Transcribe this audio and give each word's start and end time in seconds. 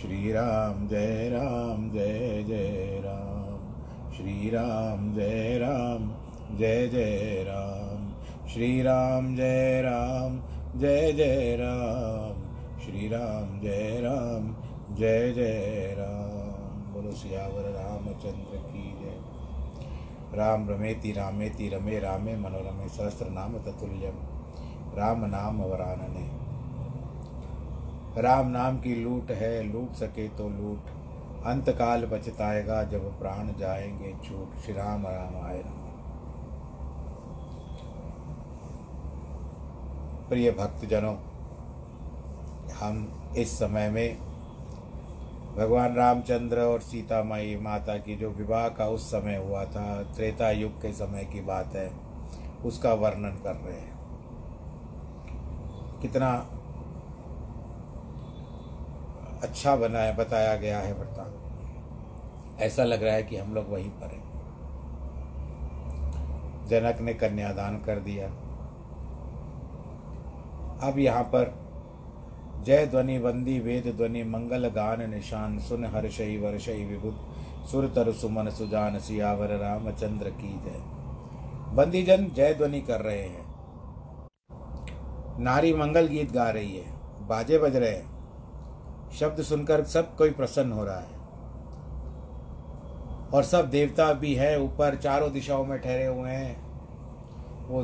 श्रीराम 0.00 0.88
जय 0.88 1.28
राम, 1.28 1.90
जय 1.90 2.44
जय 2.48 3.02
राम। 3.04 3.42
श्रीराम 4.12 5.14
जय 5.14 5.58
राम, 5.58 6.12
जय 6.58 6.88
जय 6.88 7.44
राम। 7.48 8.12
श्रीराम 8.48 9.36
जय 9.36 9.82
राम, 9.82 10.42
जय 10.80 11.12
जय 11.12 11.56
राम। 11.60 12.42
श्री 12.80 13.08
राम 13.08 13.60
जय 13.60 14.00
राम, 14.00 14.56
जय 14.96 15.32
जय 15.32 15.94
राम। 15.98 16.92
बोलो, 16.92 17.10
सियावर 17.10 17.62
रामचंद्र 17.62 18.56
की 18.56 18.98
जय। 19.00 19.16
राम 20.38 20.70
रमेति 20.70 21.12
रामेति 21.12 21.68
रमे 21.68 21.98
रामे, 21.98 22.36
मनोरमे 22.36 22.88
सहस्र 22.88 23.30
नाम 23.30 23.58
ततुल्यम। 23.58 24.14
राम 24.98 25.24
नाम 25.24 25.62
वरानने। 25.62 26.41
राम 28.18 28.46
नाम 28.46 28.80
की 28.80 28.94
लूट 28.94 29.30
है, 29.30 29.72
लूट 29.72 29.92
सके 29.94 30.28
तो 30.28 30.48
लूट। 30.48 30.80
अंतकाल 31.46 32.06
बचताएगा, 32.06 32.82
जब 32.82 33.18
प्राण 33.18 33.52
जाएँगे 33.58 34.12
छूट 34.24 34.62
श्री 34.62 34.74
राम 34.74 35.06
राम 35.06 35.34
राम 35.34 35.82
प्रिय 40.28 40.50
भक्तजनों, 40.50 41.16
हम 42.72 43.22
इस 43.36 43.58
समय 43.58 43.90
में 43.90 44.18
भगवान 45.56 45.94
रामचंद्र 45.94 46.60
और 46.60 46.80
सीता 46.80 47.22
माई 47.22 47.56
माता 47.56 47.96
की 47.96 48.16
जो 48.16 48.30
विवाह 48.30 48.68
का 48.68 48.86
उस 48.86 49.10
समय 49.10 49.36
हुआ 49.36 49.64
था, 49.64 50.02
त्रेता 50.02 50.50
युग 50.50 50.82
के 50.82 50.92
समय 50.92 51.24
की 51.24 51.40
बात 51.40 51.74
है, 51.74 51.92
उसका 52.64 52.94
वर्णन 52.94 53.30
कर 53.30 53.54
रहे 53.54 53.80
हैं। 53.80 53.92
कितना 56.00 56.51
अच्छा 59.42 59.76
बनाया, 59.76 60.12
बताया 60.12 60.56
गया 60.56 60.78
है 60.78 60.94
बता 60.94 61.32
ऐसा 62.64 62.84
लग 62.84 63.02
रहा 63.02 63.14
है 63.14 63.22
कि 63.22 63.36
हम 63.36 63.54
लोग 63.54 63.72
वहीं 63.72 63.90
पर 63.90 64.06
हैं। 64.06 64.32
जनक 66.66 67.00
ने 67.00 67.14
कन्यादान 67.14 67.76
कर 67.76 67.98
दिया। 67.98 68.28
अब 70.88 70.98
यहाँ 70.98 71.24
पर, 71.24 71.54
जय 72.62 72.86
ध्वनि 72.86 73.18
वंदी 73.18 73.60
वेद 73.60 73.94
ध्वनि 73.96 74.22
मंगल 74.22 74.68
गान 74.68 75.10
निशान 75.10 75.58
सुन 75.58 75.84
हर्षई 75.84 76.36
वर्षई 76.36 76.84
विभुत, 76.84 77.18
सुर 77.70 77.86
तर 77.86 78.12
सुमन 78.12 78.50
सुजान 78.50 78.98
सियावर 78.98 79.48
रामचंद्र 79.48 80.30
की 80.30 80.52
जय। 80.52 80.80
बंदीजन 81.74 82.26
जय 82.26 82.54
ध्वनि 82.54 82.80
कर 82.80 83.00
रहे 83.00 83.22
हैं। 83.22 83.54
नारी 85.40 85.74
मंगल 85.74 86.06
गीत 86.06 86.32
गा 86.32 86.50
रही 86.50 86.76
है। 86.76 86.86
बाजे 87.26 87.58
बज 87.58 87.76
रहे 87.76 87.90
हैं। 87.90 88.11
शब्द 89.20 89.42
सुनकर 89.42 89.84
सब 89.84 90.16
कोई 90.16 90.30
प्रसन्न 90.30 90.72
हो 90.72 90.84
रहा 90.84 90.98
है। 90.98 91.22
और 93.34 93.42
सब 93.42 93.70
देवता 93.70 94.12
भी 94.12 94.34
है, 94.34 94.60
ऊपर 94.60 94.96
चारों 94.96 95.32
दिशाओं 95.32 95.64
में 95.64 95.78
ठहरे 95.78 96.06
हुए 96.06 96.30
हैं। 96.30 96.72
वो 97.68 97.82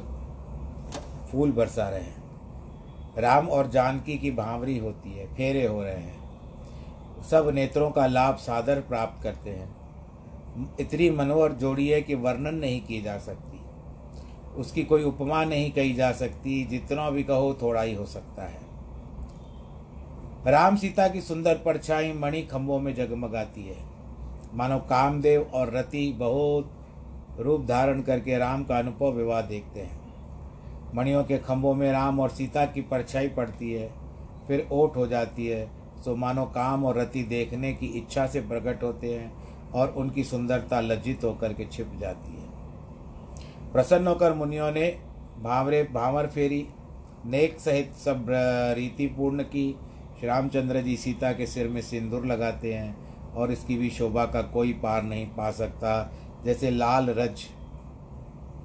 फूल 1.32 1.52
बरसा 1.52 1.88
रहे 1.88 2.00
हैं। 2.00 2.24
राम 3.18 3.48
और 3.48 3.66
जानकी 3.66 4.18
की 4.18 4.30
भावरी 4.30 4.78
होती 4.78 5.18
है, 5.18 5.34
फेरे 5.34 5.66
हो 5.66 5.82
रहे 5.82 5.94
हैं। 5.94 6.18
सब 7.22 7.48
नेत्रों 7.54 7.90
का 7.90 8.06
लाभ 8.06 8.36
सादर 8.36 8.80
प्राप्त 8.80 9.22
करते 9.22 9.50
हैं। 9.50 9.76
इतनी 10.80 11.10
मनोहर 11.10 11.52
जोड़ी 11.52 11.88
है 11.88 12.02
कि 12.02 12.14
वर्णन 12.14 12.54
नहीं 12.54 12.80
की 12.80 13.02
जा 13.02 13.18
सकती। 13.18 13.60
उसकी 14.56 14.84
कोई 14.84 15.04
उपमा 15.04 15.44
नहीं 15.44 15.72
कही 15.72 15.94
जा 15.94 16.12
सकती, 16.12 16.64
जितना 16.64 17.10
भी 17.10 17.22
कहो 17.22 17.58
थोड़ा 17.62 17.82
ही 17.82 17.94
हो 17.94 18.06
सकता 18.06 18.42
है। 18.42 18.67
राम 20.46 20.76
सीता 20.76 21.06
की 21.08 21.20
सुंदर 21.20 21.54
परछाई 21.54 22.12
मणि 22.12 22.40
खंभों 22.42 22.78
में 22.80 22.94
जगमगाती 22.94 23.62
है। 23.62 23.76
मानो 24.54 24.78
कामदेव 24.80 25.42
और 25.54 25.72
रति 25.72 26.12
बहुत 26.18 26.70
रूप 27.40 27.64
धारण 27.66 28.02
करके 28.02 28.36
राम 28.38 28.62
का 28.64 28.78
अनुभव 28.78 29.12
विवाह 29.12 29.40
देखते 29.40 29.80
हैं। 29.80 29.98
मणियों 30.94 31.24
के 31.24 31.38
खंभों 31.38 31.74
में 31.74 31.90
राम 31.92 32.20
और 32.20 32.30
सीता 32.30 32.64
की 32.66 32.82
परछाई 32.82 33.28
पड़ती 33.28 33.72
है, 33.72 33.90
फिर 34.48 34.66
ओट 34.72 34.96
हो 34.96 35.06
जाती 35.06 35.46
है। 35.46 35.66
सो 36.04 36.14
मानो 36.16 36.44
काम 36.44 36.84
और 36.84 36.98
रति 36.98 37.22
देखने 37.22 37.72
की 37.72 37.86
इच्छा 37.98 38.26
से 38.26 38.40
प्रकट 38.40 38.82
होते 38.82 39.12
हैं 39.14 39.70
और 39.72 39.88
उनकी 39.88 40.24
सुंदरता 40.24 40.80
लज्जित 40.80 41.24
होकर 41.24 41.52
के 41.52 41.64
छिप 41.64 41.90
जाती 42.00 42.32
है। 42.32 43.72
प्रसन्न 43.72 44.06
होकर 44.06 44.34
मुनियों 44.34 44.70
ने 44.72 44.88
भावरे 45.42 45.82
भावर 45.92 46.26
फेरी, 46.26 46.66
नेक 47.26 47.58
सहित 47.60 47.92
सब 47.94 48.26
रीति 48.76 49.06
पूर्ण 49.08 49.42
की। 49.42 49.74
श्री 50.18 50.28
रामचंद्र 50.28 50.80
जी 50.82 50.96
सीता 50.96 51.30
के 51.32 51.46
सिर 51.46 51.68
में 51.68 51.80
सिंदूर 51.80 52.24
लगाते 52.26 52.72
हैं 52.74 53.34
और 53.34 53.50
इसकी 53.52 53.76
भी 53.78 53.88
शोभा 53.90 54.24
का 54.26 54.40
कोई 54.44 54.72
पार 54.72 55.02
नहीं 55.02 55.26
पा 55.26 55.50
सकता। 55.50 55.90
जैसे 56.44 56.70
लाल 56.70 57.10
रज, 57.10 57.44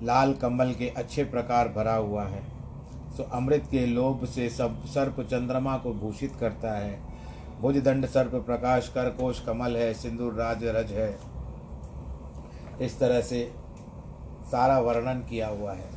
लाल 0.04 0.34
कमल 0.34 0.72
के 0.74 0.88
अच्छे 0.90 1.24
प्रकार 1.24 1.68
भरा 1.68 1.94
हुआ 1.96 2.24
है, 2.24 2.42
सो 3.18 3.24
अमृत 3.34 3.68
के 3.72 3.86
लोभ 3.86 4.26
से 4.26 4.50
सब 4.50 4.84
सर्प 4.86 5.20
चंद्रमा 5.22 5.78
को 5.78 5.94
भूषित 5.94 6.36
करता 6.40 6.72
है। 6.72 6.98
भुज 7.62 7.78
दंड 7.78 8.06
सर्प 8.06 8.36
प्रकाश 8.36 8.88
कर 8.88 9.10
कोश 9.12 9.40
कमल 9.40 9.78
है, 9.78 9.94
सिंदूर 9.94 10.34
राज 10.34 10.64
रज 10.66 10.92
है। 10.92 11.18
इस 12.82 13.00
तरह 13.00 13.22
से 13.22 13.44
सारा 14.52 14.80
वर्णन 14.80 15.20
किया 15.30 15.48
हुआ 15.48 15.74
है। 15.74 15.92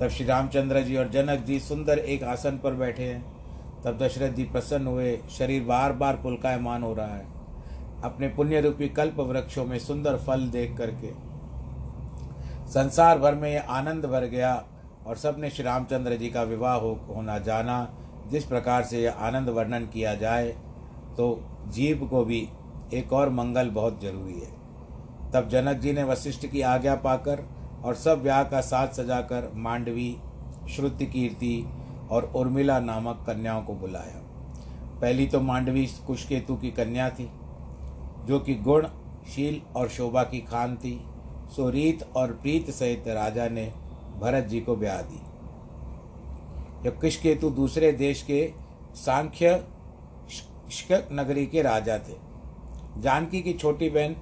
तब 0.00 0.08
श्री 0.08 0.26
रामचंद्र 0.26 0.80
जी 0.80 0.96
और 0.96 1.08
जनक 1.08 1.44
जी 1.44 1.60
सुंदर 1.60 1.98
एक 1.98 2.24
आसन 2.24 2.58
पर 2.58 2.74
बैठे 2.74 3.04
हैं। 3.04 3.31
तब 3.84 3.98
दशरथ 3.98 4.32
जी 4.32 4.44
प्रसन्न 4.44 4.86
हुए। 4.86 5.16
शरीर 5.30 5.62
बार 5.64 5.92
बार 5.92 6.16
पुलकायमान 6.16 6.82
हो 6.82 6.92
रहा 6.94 7.14
है। 7.14 7.26
अपने 8.04 8.28
पुण्य 8.28 8.60
रूपी 8.60 8.88
कल्प 8.88 9.20
वृक्षों 9.20 9.64
में 9.64 9.78
सुंदर 9.78 10.16
फल 10.16 10.46
देख 10.48 10.76
करके। 10.78 11.12
संसार 12.70 13.18
भर 13.18 13.34
में 13.34 13.58
आनंद 13.58 14.04
भर 14.04 14.24
गया 14.26 14.54
और 15.06 15.16
सबने 15.16 15.50
श्री 15.50 15.64
रामचंद्र 15.64 16.16
जी 16.16 16.28
का 16.28 16.42
विवाह 16.42 16.74
हो, 16.74 16.92
होना 17.08 17.38
जाना, 17.38 17.88
जिस 18.30 18.44
प्रकार 18.44 18.84
से 18.84 19.02
यह 19.02 19.12
आनंद 19.18 19.48
वर्णन 19.48 19.86
किया 19.86 20.14
जाए 20.14 20.48
तो 21.16 21.40
जीव 21.68 22.06
को 22.06 22.24
भी 22.24 22.48
एक 22.94 23.12
और 23.12 23.30
मंगल 23.30 23.70
बहुत 23.70 24.00
ज़रूरी 24.02 24.40
है। 24.40 24.50
तब 25.32 25.48
जनक 25.48 25.76
जी 25.76 25.92
ने 25.92 26.04
वशिष्ठ 26.04 26.46
की 26.46 26.60
आज्ञा 26.62 26.94
पाकर 26.96 27.44
और 27.84 27.94
सब 27.94 28.22
ब्याह 28.22 28.42
का 28.44 28.60
साथ 28.60 28.88
सजाकर, 28.88 29.50
मांडवी, 29.54 30.16
श्रुति 30.70 31.06
कीर्ति 31.06 31.64
और 32.12 32.32
उर्मिला 32.36 32.78
नामक 32.80 33.24
कन्याओं 33.26 33.62
को 33.62 33.74
बुलाया। 33.74 34.20
पहली 35.00 35.26
तो 35.26 35.40
मांडवी 35.40 35.86
कुशकेतु 36.06 36.56
की 36.56 36.70
कन्या 36.70 37.08
थी, 37.10 37.30
जो 38.24 38.38
कि 38.38 38.54
गुण 38.54 38.86
शील 39.26 39.60
और 39.76 39.88
शोभा 39.88 40.22
की 40.22 40.40
खान 40.40 40.76
थी। 40.76 41.00
सो 41.56 41.68
रीत 41.70 42.02
और 42.16 42.32
प्रीत 42.32 42.70
सहित 42.70 43.08
राजा 43.08 43.48
ने 43.48 43.72
भरत 44.20 44.44
जी 44.44 44.60
को 44.60 44.76
ब्याह 44.76 45.00
दी। 45.02 45.20
जब 46.84 47.00
कुशकेतु 47.00 47.50
दूसरे 47.50 47.92
देश 47.92 48.22
के 48.22 48.52
सांख्य 48.94 49.64
नगरी 51.12 51.46
के 51.46 51.62
राजा 51.62 51.98
थे, 51.98 52.16
जानकी 52.98 53.40
की 53.42 53.52
छोटी 53.52 53.88
बहन 53.90 54.16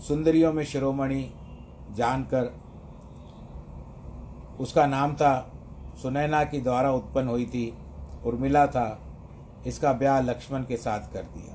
सुंदरियों 0.00 0.52
में 0.52 0.64
शिरोमणि 0.64 1.30
जानकर 1.90 2.52
उसका 4.60 4.86
नाम 4.86 5.14
था 5.14 5.53
सुनैना 6.02 6.44
की 6.44 6.60
द्वारा 6.60 6.90
उत्पन्न 6.92 7.28
हुई 7.28 7.46
थी 7.46 7.74
उर्मिला 8.26 8.66
था, 8.66 8.98
इसका 9.66 9.92
ब्याह 9.92 10.20
लक्ष्मण 10.20 10.62
के 10.62 10.76
साथ 10.76 11.12
कर 11.12 11.22
दिया। 11.22 11.54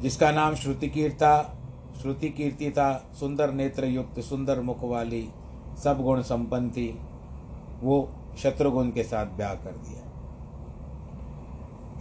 जिसका 0.00 0.30
नाम 0.30 0.54
श्रुतिकीर 0.54 1.12
था 1.12 1.56
श्रुति 2.02 2.28
कीर्ति 2.28 2.70
था, 2.70 3.10
सुंदर 3.20 3.50
नेत्र 3.50 3.84
युक्त 3.84 4.20
सुंदर 4.20 4.60
मुख 4.60 4.82
वाली 4.82 5.28
सब 5.84 6.02
गुण 6.02 6.22
संपन्न 6.22 6.70
थी 6.70 6.98
वो 7.82 8.08
शत्रुघ्न 8.38 8.90
के 8.90 9.02
साथ 9.02 9.26
ब्याह 9.26 9.54
कर 9.54 9.76
दिया। 9.76 10.00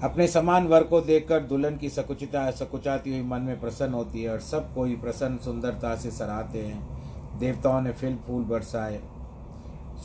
अपने 0.03 0.27
समान 0.27 0.67
वर 0.67 0.83
को 0.83 1.01
देखकर 1.01 1.39
दुल्हन 1.39 1.77
की 1.77 1.89
सकुचिता, 1.89 2.51
सकुचाती 2.51 3.11
हुई 3.11 3.21
मन 3.21 3.41
में 3.41 3.59
प्रसन्न 3.59 3.93
होती 3.93 4.23
है 4.23 4.29
और 4.31 4.39
सब 4.39 4.73
कोई 4.73 4.95
प्रसन्न 4.95 5.37
सुंदरता 5.37 5.95
से 5.95 6.11
सराहते 6.11 6.59
हैं। 6.59 7.39
देवताओं 7.39 7.81
ने 7.81 7.91
फिल 7.91 8.15
फूल 8.27 8.43
बरसाए। 8.43 9.01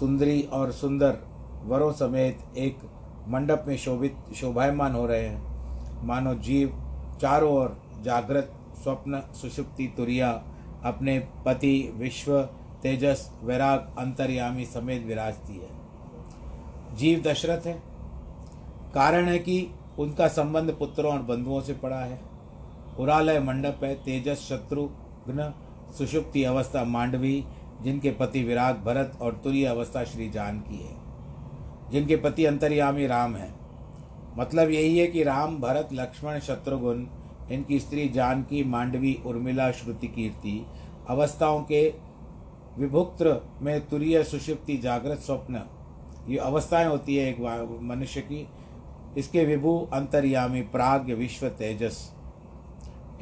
सुंदरी 0.00 0.43
और 0.43 0.73
सुंदर 0.73 1.19
वरों 1.64 1.93
समेत 1.93 2.38
एक 2.58 2.79
मंडप 3.29 3.64
में 3.69 3.76
शोभित, 3.76 4.17
शोभायमान 4.35 4.93
हो 4.93 5.06
रहे 5.06 5.25
हैं। 5.25 5.55
मानो 6.06 6.35
जीव 6.35 6.69
चारों 7.20 7.52
ओर 7.52 7.82
जागृत, 8.02 8.52
स्वप्न, 8.82 9.20
सुषुप्ति, 9.20 9.94
तुरिया, 9.96 10.44
अपने 10.85 11.19
पति 11.19 11.93
विश्व, 11.96 12.43
तेजस, 12.82 13.32
वैराग, 13.43 13.94
अंतर्यामी 13.99 14.64
समेत 14.64 15.06
विराजती 15.06 15.58
है। 15.58 15.69
जीव 16.96 17.23
दशरथ 17.23 17.67
है। 17.67 17.82
कारण 18.94 19.25
है 19.25 19.38
कि 19.38 19.69
उनका 19.99 20.29
संबंध 20.29 20.76
पुत्रों 20.79 21.12
और 21.12 21.23
बंधुओं 21.23 21.61
से 21.61 21.73
पड़ा 21.73 22.00
है। 22.00 22.20
उरालय 22.99 23.41
मंडप 23.41 23.81
है, 23.85 23.94
तेजस 23.94 24.37
शत्रुघ्न 24.37 25.55
सुषुप्ति 25.99 26.44
अवस्था, 26.44 26.85
मांडवी 26.85 27.44
जिनके 27.84 28.10
पति 28.10 28.42
विराग, 28.42 28.76
भरत 28.76 29.19
और 29.20 29.32
तुरीय 29.32 29.66
अवस्था 29.66 30.04
श्री 30.04 30.31
जानकी 30.31 30.76
है। 30.76 31.04
जिनके 31.90 32.16
पति 32.16 32.44
अंतर्यामी 32.44 33.06
राम 33.06 33.36
है। 33.36 33.54
मतलब 34.38 34.70
यही 34.70 34.98
है 34.98 35.06
कि 35.06 35.22
राम, 35.22 35.58
भरत, 35.58 35.88
लक्ष्मण, 35.92 36.38
शत्रुघ्न, 36.38 37.08
इनकी 37.50 37.81
स्त्री 37.81 38.08
जानकी, 38.08 38.64
मांडवी, 38.64 39.20
उर्मिला, 39.26 39.70
श्रुति 39.70 40.08
कीर्ति, 40.08 40.66
अवस्थाओं 41.08 41.62
के 41.62 41.94
विभुक्त 42.78 43.42
में 43.62 43.88
तुरीय 43.88 44.25
सुषुप्ति 44.25 44.76
जागृत 44.76 45.19
स्वप्न, 45.19 45.62
ये 46.28 46.38
अवस्थाएँ 46.38 46.86
होती 46.86 47.16
है 47.16 47.31
एक 47.31 47.40
मनुष्य 47.82 48.20
की। 48.20 48.48
इसके 49.16 49.44
विभु 49.44 49.88
अंतर्यामी 49.92 50.62
प्राग्ञ 50.62 51.14
विश्व 51.14 51.48
तेजस। 51.48 52.12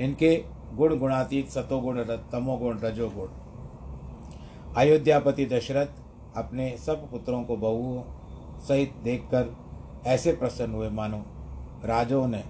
इनके 0.01 0.45
गुण 0.75 0.99
गुणातीत, 0.99 1.49
सतोगुण 1.49 2.03
तमोगुण, 2.05 2.79
रजोगुण। 2.79 3.29
अयोध्यापति 4.77 5.47
दशरथ 5.47 5.87
अपने 6.37 6.77
सब 6.77 7.11
पुत्रों 7.11 7.45
को 7.45 7.57
बहुओं 7.57 8.03
सहित 8.61 8.95
देखकर 9.05 9.57
ऐसे 10.07 10.33
प्रसन्न 10.33 10.75
हुए, 10.75 10.91
मानो 10.91 11.23
राजों 11.85 12.29
ने, 12.29 12.45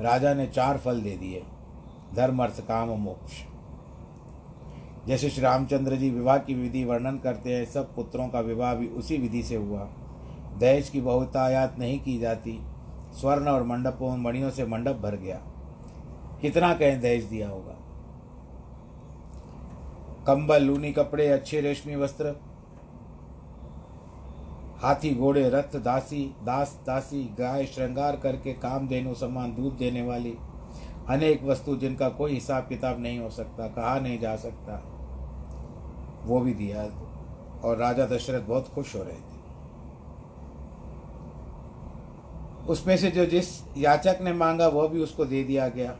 राजा 0.00 0.34
ने 0.34 0.46
चार 0.46 0.78
फल 0.78 1.00
दे 1.00 1.16
दिए, 1.16 1.42
धर्म, 2.14 2.42
अर्थ, 2.42 2.60
काम 2.60 2.88
मोक्ष। 2.88 3.32
जैसे 5.06 5.30
श्री 5.30 5.42
रामचंद्र 5.42 5.96
जी 5.96 6.10
विवाह 6.10 6.38
की 6.38 6.54
विधि 6.54 6.84
वर्णन 6.84 7.18
करते 7.18 7.56
हैं, 7.56 7.64
सब 7.64 7.94
पुत्रों 7.94 8.28
का 8.28 8.40
विवाह 8.40 8.74
भी 8.74 8.88
उसी 8.88 9.18
विधि 9.18 9.42
से 9.42 9.56
हुआ। 9.56 9.88
दहेज 10.58 10.88
की 10.88 11.00
बहुतायात 11.00 11.78
नहीं 11.78 12.00
की 12.00 12.18
जाती, 12.18 12.60
स्वर्ण 13.20 13.48
और 13.48 13.62
मंडपों, 13.62 14.16
मणियों 14.16 14.50
से 14.50 14.66
मंडप 14.66 14.96
भर 14.96 15.16
गया। 15.16 15.36
कितना 16.40 16.74
कहें 16.74 17.00
दहेज 17.00 17.24
दिया 17.24 17.48
होगा? 17.48 17.69
कंबल, 20.26 20.62
लूनी 20.62 20.92
कपड़े, 20.92 21.28
अच्छे 21.28 21.60
रेशमी 21.60 21.96
वस्त्र, 21.96 22.34
हाथी 24.82 25.14
घोड़े 25.14 25.48
रथ 25.50 25.76
दासी, 25.76 26.34
दास, 26.42 26.80
दासी, 26.86 27.22
गाय, 27.38 27.64
श्रृंगार 27.66 28.16
करके 28.16 28.52
काम 28.52 28.88
देनु 28.88 29.14
समान 29.14 29.54
दूध 29.54 29.76
देने 29.76 30.02
वाली 30.02 30.34
अनेक 31.08 31.44
वस्तु 31.44 31.76
जिनका 31.76 32.08
कोई 32.08 32.32
हिसाब 32.32 32.68
किताब 32.68 33.00
नहीं 33.00 33.18
हो 33.18 33.30
सकता, 33.30 33.66
कहा 33.68 33.98
नहीं 34.00 34.18
जा 34.18 34.36
सकता। 34.36 34.82
वो 36.24 36.40
भी 36.40 36.54
दिया 36.54 36.82
और 37.64 37.76
राजा 37.76 38.06
दशरथ 38.06 38.42
बहुत 38.42 38.68
खुश 38.68 38.94
हो 38.96 39.02
रहे 39.02 39.12
थे। 39.12 39.38
उसमें 42.68 42.96
से 42.96 43.10
जो 43.10 43.26
जिस 43.26 43.48
याचक 43.76 44.18
ने 44.20 44.32
मांगा 44.32 44.68
वह 44.68 44.88
भी 44.88 45.02
उसको 45.02 45.24
दे 45.24 45.44
दिया 45.44 45.68
गया। 45.68 45.96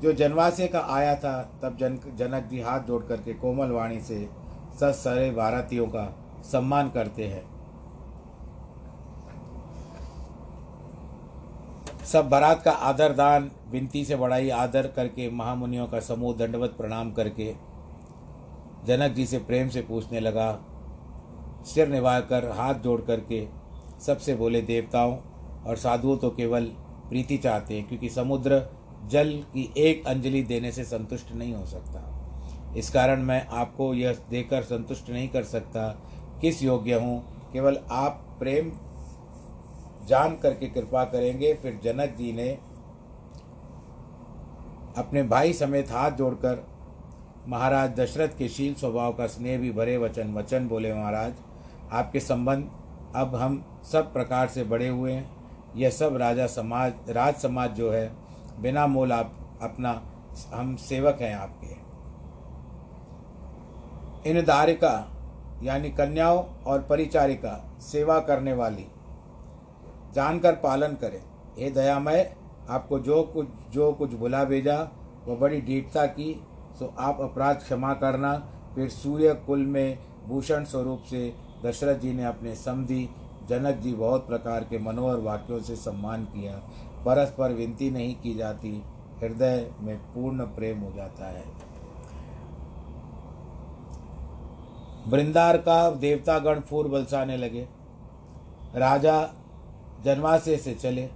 जो 0.00 0.12
जनवासे 0.12 0.66
का 0.68 0.80
आया 0.90 1.14
था, 1.14 1.40
तब 1.62 1.76
जन, 1.76 1.98
जनक 2.18 2.48
जी 2.48 2.60
हाथ 2.60 2.80
जोड़ 2.80 3.02
करके 3.04 3.34
कोमल 3.34 3.70
वाणी 3.70 4.00
से 4.00 4.28
सत 4.80 4.94
सारे 4.94 5.30
भारतीयों 5.30 5.86
का 5.86 6.04
सम्मान 6.44 6.90
करते 6.90 7.26
हैं। 7.26 7.42
सब 12.04 12.28
बारात 12.28 12.62
का 12.62 12.70
आदर 12.70 13.12
दान, 13.12 13.50
विनती 13.70 14.04
से 14.04 14.16
बड़ाई 14.16 14.48
आदर 14.50 14.86
करके 14.86 15.30
महामुनियों 15.30 15.86
का 15.86 16.00
समूह 16.00 16.34
दंडवत 16.36 16.74
प्रणाम 16.78 17.12
करके, 17.12 17.52
जनक 18.86 19.12
जी 19.12 19.26
से 19.26 19.38
प्रेम 19.40 19.68
से 19.68 19.82
पूछने 19.82 20.20
लगा। 20.20 20.52
सिर 21.66 21.88
निभाकर 21.88 22.48
हाथ 22.50 22.74
जोड़ 22.74 23.00
करके 23.00 23.46
सबसे 24.00 24.34
बोले, 24.34 24.62
देवताओं 24.62 25.16
और 25.66 25.76
साधुओं 25.76 26.16
तो 26.16 26.30
केवल 26.30 26.64
प्रीति 27.08 27.36
चाहते 27.38 27.74
हैं, 27.74 27.88
क्योंकि 27.88 28.08
समुद्र 28.08 28.58
जल 29.08 29.32
की 29.52 29.72
एक 29.78 30.06
अंजलि 30.06 30.42
देने 30.42 30.72
से 30.72 30.84
संतुष्ट 30.84 31.32
नहीं 31.32 31.54
हो 31.54 31.64
सकता। 31.66 32.74
इस 32.76 32.90
कारण 32.90 33.22
मैं 33.22 33.46
आपको 33.48 33.92
यह 33.94 34.18
देकर 34.30 34.62
संतुष्ट 34.62 35.10
नहीं 35.10 35.28
कर 35.28 35.44
सकता 35.44 35.88
किस 36.40 36.62
योग्य 36.62 36.94
हूँ। 36.94 37.20
केवल 37.52 37.78
आप 37.90 38.24
प्रेम 38.38 38.70
जान 40.08 40.36
करके 40.36 40.66
कृपा 40.66 41.04
करेंगे, 41.04 41.52
फिर 41.54 41.80
जनक 41.84 42.14
जी 42.18 42.32
ने 42.32 42.48
अपने 44.96 45.22
भाई 45.22 45.52
समेत 45.52 45.90
हाथ 45.90 46.10
जोड़कर 46.10 46.64
महाराज 47.48 47.90
दशरथ 47.90 48.36
के 48.38 48.48
शील 48.48 48.74
स्वभाव 48.74 49.12
का 49.12 49.26
स्नेह 49.26 49.58
भी 49.58 49.70
भरे 49.72 49.96
वचन 49.96 50.32
वचन 50.34 50.68
बोले, 50.68 50.92
महाराज, 50.94 51.34
आपके 51.92 52.20
संबंध 52.20 52.70
अब 53.16 53.34
हम 53.34 53.64
सब 53.92 54.12
प्रकार 54.12 54.48
से 54.48 54.64
बड़े 54.64 54.88
हुए 54.88 55.12
हैं। 55.12 55.30
यह 55.76 55.90
सब 55.90 56.16
राजा 56.16 56.46
समाज, 56.46 56.92
राज 57.08 57.34
समाज 57.34 57.74
जो 57.74 57.90
है 57.90 58.10
बिना 58.60 58.86
मोल 58.86 59.12
आप, 59.12 59.58
अपना, 59.62 60.02
हम 60.54 60.76
सेवक 60.76 61.18
हैं 61.20 61.34
आपके। 61.34 61.90
इन 64.30 64.44
दारिका, 64.44 65.12
यानी 65.62 65.90
कन्याओं 65.90 66.44
और 66.66 66.82
परिचारिका, 66.82 67.78
सेवा 67.80 68.18
करने 68.20 68.52
वाली, 68.52 68.86
जानकर 70.14 70.52
पालन 70.52 70.94
करें। 70.94 71.22
हे 71.58 71.70
दयामय, 71.70 72.36
आपको 72.70 72.98
जो 72.98 73.22
कुछ 73.22 73.46
जो 73.72 73.92
कुछ 73.92 74.12
बुला 74.12 74.44
भेजा, 74.44 74.88
वह 75.26 75.36
बड़ी 75.36 75.60
दीठता 75.60 76.06
की, 76.06 76.44
सो 76.78 76.94
आप 76.98 77.20
अपराध 77.20 77.56
क्षमा 77.56 77.94
करना, 77.94 78.34
फिर 78.74 78.88
सूर्य 78.88 79.34
कुल 79.34 79.58
में 79.58 79.98
भूषण 80.28 80.64
स्वरूप 80.64 81.02
से 81.02 81.34
दशरथ 81.64 81.98
जी 81.98 82.12
ने 82.12 82.24
अपने 82.24 82.54
समधि 82.54 83.08
जनक 83.48 83.76
जी 83.76 83.92
बहुत 83.94 84.26
प्रकार 84.26 84.64
के 84.64 84.78
मनोहर 84.78 85.16
वाक्यों 85.16 85.60
से 85.60 85.76
सम्मान 85.76 86.24
किया। 86.24 86.60
परस्पर 87.04 87.52
विनती 87.52 87.90
नहीं 87.90 88.14
की 88.14 88.34
जाती, 88.34 88.82
हृदय 89.22 89.70
में 89.80 89.96
पूर्ण 90.14 90.44
प्रेम 90.46 90.78
हो 90.78 90.92
जाता 90.92 91.28
है। 91.28 91.44
वृंदार 95.08 95.56
का 95.56 95.90
देवतागण 95.90 96.60
फूर 96.60 96.88
बलसाने 96.88 97.36
लगे। 97.36 97.66
राजा 98.76 99.22
जनवासे 100.04 100.56
से 100.56 100.74
चले। 100.74 101.08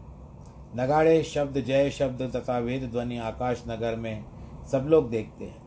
नगाड़े 0.77 1.23
शब्द, 1.23 1.61
जय 1.61 1.91
शब्द 1.91 2.23
तथा 2.37 2.59
वेद 2.59 2.89
ध्वनि 2.91 3.19
आकाश 3.19 3.63
नगर 3.69 3.97
में 3.97 4.25
सब 4.73 4.87
लोग 4.89 5.11
देखते 5.11 5.45
हैं। 5.45 5.63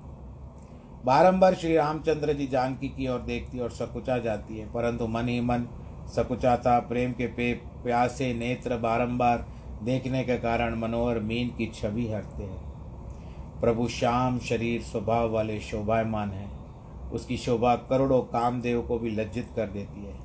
बारंबार 1.06 1.56
श्री 1.56 1.76
रामचंद्र 1.76 2.34
जी 2.34 2.48
जानकी 2.48 2.88
की 2.88 3.08
ओर 3.08 3.20
देखती 3.20 3.60
और 3.60 3.70
सकुचा 3.70 4.18
जाती 4.18 4.58
है, 4.58 4.72
परंतु 4.74 5.08
मन 5.08 5.28
ही 5.28 5.40
मन 5.42 5.68
सकुचाता, 6.16 6.80
प्रेम 6.80 7.12
के 7.12 7.28
पे, 7.28 7.54
प्यासे, 7.84 8.34
नेत्र 8.34 8.78
बारंबार 8.78 9.46
देखने 9.84 10.24
के 10.24 10.38
कारण 10.38 10.80
मनोहर 10.80 11.20
मीन 11.20 11.48
की 11.48 11.72
छवि 11.76 12.12
हटते 12.12 12.44
हैं। 12.44 12.68
प्रभु 13.62 13.88
श्याम 13.88 14.40
शरीर 14.40 14.82
स्वभाव 14.82 15.32
वाले 15.32 15.60
शोभायमान 15.60 16.30
है। 16.30 16.50
उसकी 17.14 17.38
शोभा 17.38 17.76
करोड़ों 17.76 18.22
कामदेव 18.22 18.82
को 18.82 19.00
भी 19.00 19.10
लज्जित 19.12 19.50
कर 19.56 19.68
देती 19.68 20.06
है। 20.06 20.18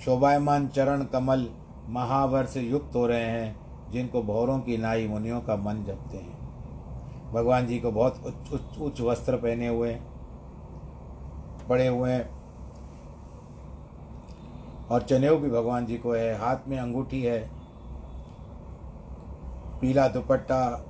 शोभायमान 0.00 0.68
चरण 0.68 1.04
कमल 1.04 1.50
महावर 1.88 2.46
से 2.46 2.60
युक्त 2.60 2.96
हो 2.96 3.06
रहे 3.06 3.24
हैं, 3.24 3.60
जिनको 3.90 4.22
भौरों 4.22 4.60
की 4.60 4.76
नाई 4.76 5.08
मुनियों 5.08 5.40
का 5.40 5.56
मन 5.56 5.84
जपते 5.84 6.16
हैं। 6.16 6.40
भगवान 7.32 7.66
जी 7.66 7.78
को 7.78 7.92
बहुत 7.92 8.26
उच्च 8.26 8.52
उच्च 8.52 8.78
उच्च 8.78 9.00
वस्त्र 9.00 9.36
पहने 9.36 9.68
हुए, 9.68 9.98
पड़े 11.68 11.86
हुए 11.86 12.12
हैं। 12.12 12.40
और 14.88 15.02
चनेव 15.02 15.36
भी 15.36 15.50
भगवान 15.50 15.86
जी 15.86 15.98
को 15.98 16.12
है। 16.12 16.38
हाथ 16.38 16.56
में 16.68 16.78
अंगूठी 16.78 17.22
है। 17.22 17.59
पीला 19.80 20.08
दुपट्टा 20.08 20.86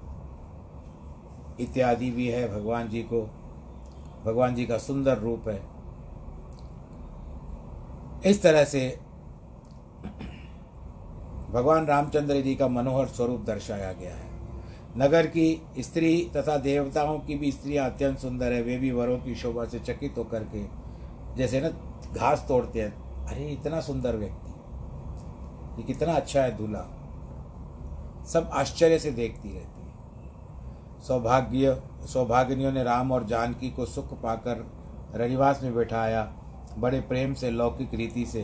इत्यादि 1.60 2.10
भी 2.10 2.28
है 2.28 2.54
भगवान 2.54 2.88
जी 2.88 3.02
को। 3.02 3.30
भगवान 4.24 4.54
जी 4.54 4.66
का 4.66 4.78
सुंदर 4.78 5.18
रूप 5.18 5.48
है। 5.48 5.62
इस 8.30 8.42
तरह 8.42 8.64
से 8.64 9.00
भगवान 11.50 11.86
रामचंद्र 11.86 12.40
जी 12.40 12.54
का 12.54 12.68
मनोहर 12.68 13.06
स्वरूप 13.06 13.40
दर्शाया 13.40 13.92
गया 13.92 14.14
है। 14.14 14.30
नगर 14.96 15.26
की 15.26 15.62
स्त्री 15.78 16.30
तथा 16.36 16.56
देवताओं 16.56 17.18
की 17.18 17.34
भी 17.34 17.52
स्त्रियाँ 17.52 17.90
अत्यंत 17.90 18.18
सुंदर 18.18 18.52
है। 18.52 18.62
वे 18.62 18.78
भी 18.78 18.90
वरों 18.90 19.18
की 19.18 19.34
शोभा 19.34 19.64
से 19.64 19.78
चकित 19.78 20.14
होकर 20.18 20.44
के 20.44 20.64
जैसे 21.36 21.60
ना 21.60 21.68
घास 22.16 22.44
तोड़ते 22.48 22.80
हैं। 22.82 23.26
अरे, 23.26 23.48
इतना 23.48 23.80
सुंदर 23.80 24.16
व्यक्ति। 24.16 24.50
ये 25.80 25.82
कितना 25.82 26.12
अच्छा 26.12 26.42
है 26.42 26.56
दूल्हा। 26.56 26.99
सब 28.32 28.50
आश्चर्य 28.52 28.98
से 28.98 29.10
देखती 29.10 29.48
रहती 29.48 29.82
है। 29.82 29.90
सौभाग्य 31.00 31.82
सौभाग्यों 32.06 32.72
ने 32.72 32.82
राम 32.82 33.12
और 33.12 33.24
जानकी 33.24 33.70
को 33.70 33.86
सुख 33.86 34.22
पाकर 34.22 34.72
रनिवास 35.14 35.62
में 35.62 35.74
बैठाया, 35.74 36.24
बड़े 36.78 37.00
प्रेम 37.00 37.34
से, 37.34 37.50
लौकिक 37.50 37.94
रीति 37.94 38.26
से 38.26 38.42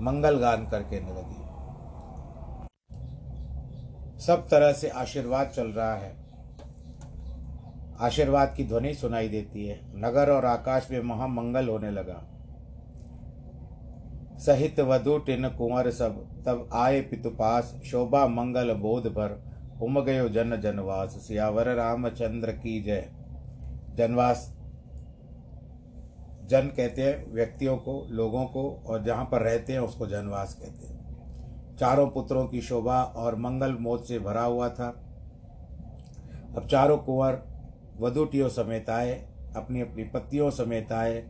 मंगल 0.00 0.38
गान 0.38 0.66
करके 0.66 0.96
लगी। 0.96 1.50
सब 4.20 4.48
तरह 4.48 4.72
से 4.72 4.88
आशीर्वाद 4.88 5.46
चल 5.46 5.66
रहा 5.66 5.94
है। 5.94 6.16
आशीर्वाद 8.00 8.54
की 8.56 8.64
ध्वनि 8.64 8.94
सुनाई 8.94 9.28
देती 9.28 9.66
है। 9.66 9.80
नगर 9.94 10.30
और 10.30 10.44
आकाश 10.44 10.88
में 10.90 11.02
महामंगल 11.02 11.68
होने 11.68 11.90
लगा। 11.90 12.29
सहित 14.40 14.80
वधु 14.80 15.18
टिन 15.18 15.48
कुंवर 15.48 15.90
सब, 15.90 16.42
तब 16.46 16.68
आए 16.72 17.00
पितुपास 17.00 17.80
शोभा 17.84 18.26
मंगल 18.26 18.72
बोध 18.72 19.06
भर 19.06 19.42
उम 19.82 20.00
गयो 20.00 20.28
जन 20.28 20.60
जनवास, 20.60 21.10
सियावर 21.10 21.74
रामचंद्र 21.74 22.52
की 22.52 22.82
जय। 22.82 23.08
जनवास, 23.94 24.56
जन 26.46 26.72
कहते 26.76 27.02
हैं, 27.02 27.32
व्यक्तियों 27.32 27.76
को, 27.76 28.06
लोगों 28.10 28.44
को, 28.44 28.82
और 28.86 29.02
जहाँ 29.04 29.24
पर 29.24 29.40
रहते 29.40 29.72
हैं, 29.72 29.80
उसको 29.80 30.06
जनवास 30.06 30.54
कहते 30.54 30.86
हैं। 30.86 31.76
चारों 31.76 32.08
पुत्रों 32.08 32.46
की 32.46 32.60
शोभा 32.60 33.02
और 33.02 33.36
मंगल 33.36 33.72
मोद 33.72 34.02
से 34.02 34.18
भरा 34.18 34.42
हुआ 34.42 34.68
था। 34.68 34.88
अब 36.56 36.66
चारों 36.70 36.98
कुंवर 36.98 37.42
वधुटियों 38.00 38.48
समेत 38.48 38.90
आए 38.90 39.12
अपनी 39.56 39.80
अपनी 39.80 40.04
पत्तियों 40.04 40.50
समेत 40.50 40.92
आए 40.92 41.24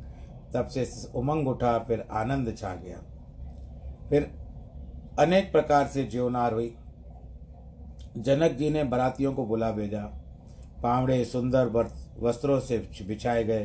तब 0.55 0.67
से 0.67 0.89
उमंग 1.15 1.49
उठा, 1.49 1.79
फिर 1.79 2.09
आनंद 2.11 2.57
छा 2.59 2.75
गया। 2.75 2.99
फिर 4.09 4.23
अनेक 5.19 5.53
प्रकार 5.53 5.87
से 5.87 6.05
जीवनार 6.05 6.55
हुई। 6.55 6.77
जनक 8.17 8.53
जी 8.53 8.71
ने 8.71 8.85
बरातियों 8.85 9.35
को 9.35 9.47
बुला 9.47 9.71
भेजा। 9.71 10.03
पावड़े 10.83 11.25
सुंदर 11.25 11.67
वस्त्रों 12.21 12.61
से 12.61 12.79
बिछाए 12.79 13.45
गए। 13.45 13.65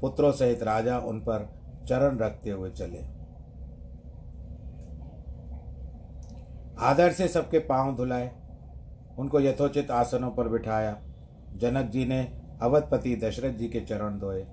पुत्रों 0.00 0.32
सहित 0.32 0.62
राजा 0.62 0.98
उन 0.98 1.20
पर 1.20 1.48
चरण 1.88 2.18
रखते 2.18 2.50
हुए 2.50 2.70
चले। 2.70 3.00
आदर 6.80 7.12
से 7.12 7.28
सबके 7.28 7.58
पाँव 7.58 7.96
धुलाए। 7.96 8.30
उनको 9.18 9.40
यथोचित 9.40 9.90
आसनों 9.90 10.30
पर 10.30 10.48
बिठाया। 10.48 11.02
जनक 11.56 11.90
जी 11.90 12.04
ने 12.04 12.42
अवधपति 12.62 13.16
दशरथ 13.16 13.52
जी 13.52 13.68
के 13.68 13.80
चरण 13.80 14.18
धोए। 14.18 14.46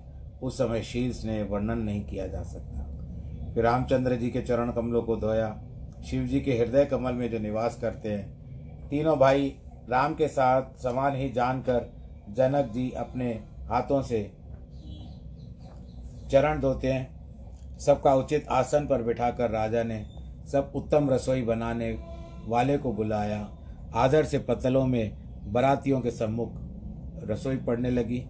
उस 0.43 0.57
समय 0.57 0.81
शील 0.81 1.13
स्नेह 1.13 1.43
वर्णन 1.43 1.79
नहीं 1.79 2.03
किया 2.05 2.27
जा 2.27 2.43
सकता। 2.43 3.53
फिर 3.53 3.63
रामचंद्र 3.63 4.15
जी 4.15 4.29
के 4.29 4.41
चरण 4.41 4.71
कमलों 4.71 5.01
को 5.03 5.15
धोया। 5.17 5.61
शिव 6.05 6.23
जी 6.23 6.39
के 6.41 6.57
हृदय 6.57 6.85
कमल 6.85 7.13
में 7.13 7.29
जो 7.31 7.39
निवास 7.39 7.77
करते 7.81 8.09
हैं, 8.09 8.89
तीनों 8.89 9.17
भाई 9.17 9.55
राम 9.89 10.13
के 10.13 10.27
साथ 10.27 10.61
समान 10.83 11.15
ही 11.15 11.29
जानकर 11.29 11.91
जनक 12.29 12.71
जी 12.71 12.91
अपने 12.91 13.29
हाथों 13.65 14.01
से 14.01 14.31
चरण 16.31 16.59
धोते 16.59 16.91
हैं। 16.91 17.77
सबका 17.79 18.15
उचित 18.15 18.47
आसन 18.47 18.87
पर 18.87 19.03
बिठाकर 19.03 19.49
राजा 19.49 19.83
ने 19.83 20.05
सब 20.51 20.71
उत्तम 20.75 21.09
रसोई 21.09 21.41
बनाने 21.41 21.91
वाले 22.45 22.77
को 22.77 22.93
बुलाया। 22.93 23.49
आदर 23.95 24.25
से 24.25 24.39
पतलों 24.39 24.85
में 24.87 25.17
बरातियों 25.53 26.01
के 26.01 26.11
सम्मुख 26.11 26.51
रसोई 27.29 27.57
पड़ने 27.57 27.89
लगी। 27.89 28.25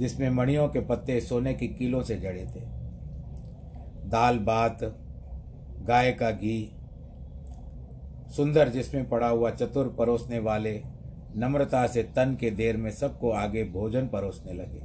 जिसमें 0.00 0.30
मणियों 0.30 0.68
के 0.68 0.80
पत्ते 0.80 1.20
सोने 1.20 1.54
की 1.54 1.68
कीलों 1.68 2.02
से 2.02 2.16
जड़े 2.16 2.44
थे। 2.46 2.60
दाल, 4.08 4.38
भात, 4.38 4.78
गाय 5.86 6.12
का 6.12 6.30
घी, 6.30 6.76
सुंदर 8.36 8.68
जिसमें 8.68 9.08
पड़ा 9.08 9.28
हुआ 9.28 9.50
चतुर 9.50 9.94
परोसने 9.98 10.38
वाले, 10.38 10.82
नम्रता 11.36 11.86
से 11.86 12.02
तन 12.02 12.36
के 12.40 12.50
देर 12.50 12.76
में 12.76 12.90
सबको 12.90 13.30
आगे 13.30 13.64
भोजन 13.64 14.06
परोसने 14.06 14.52
लगे। 14.52 14.80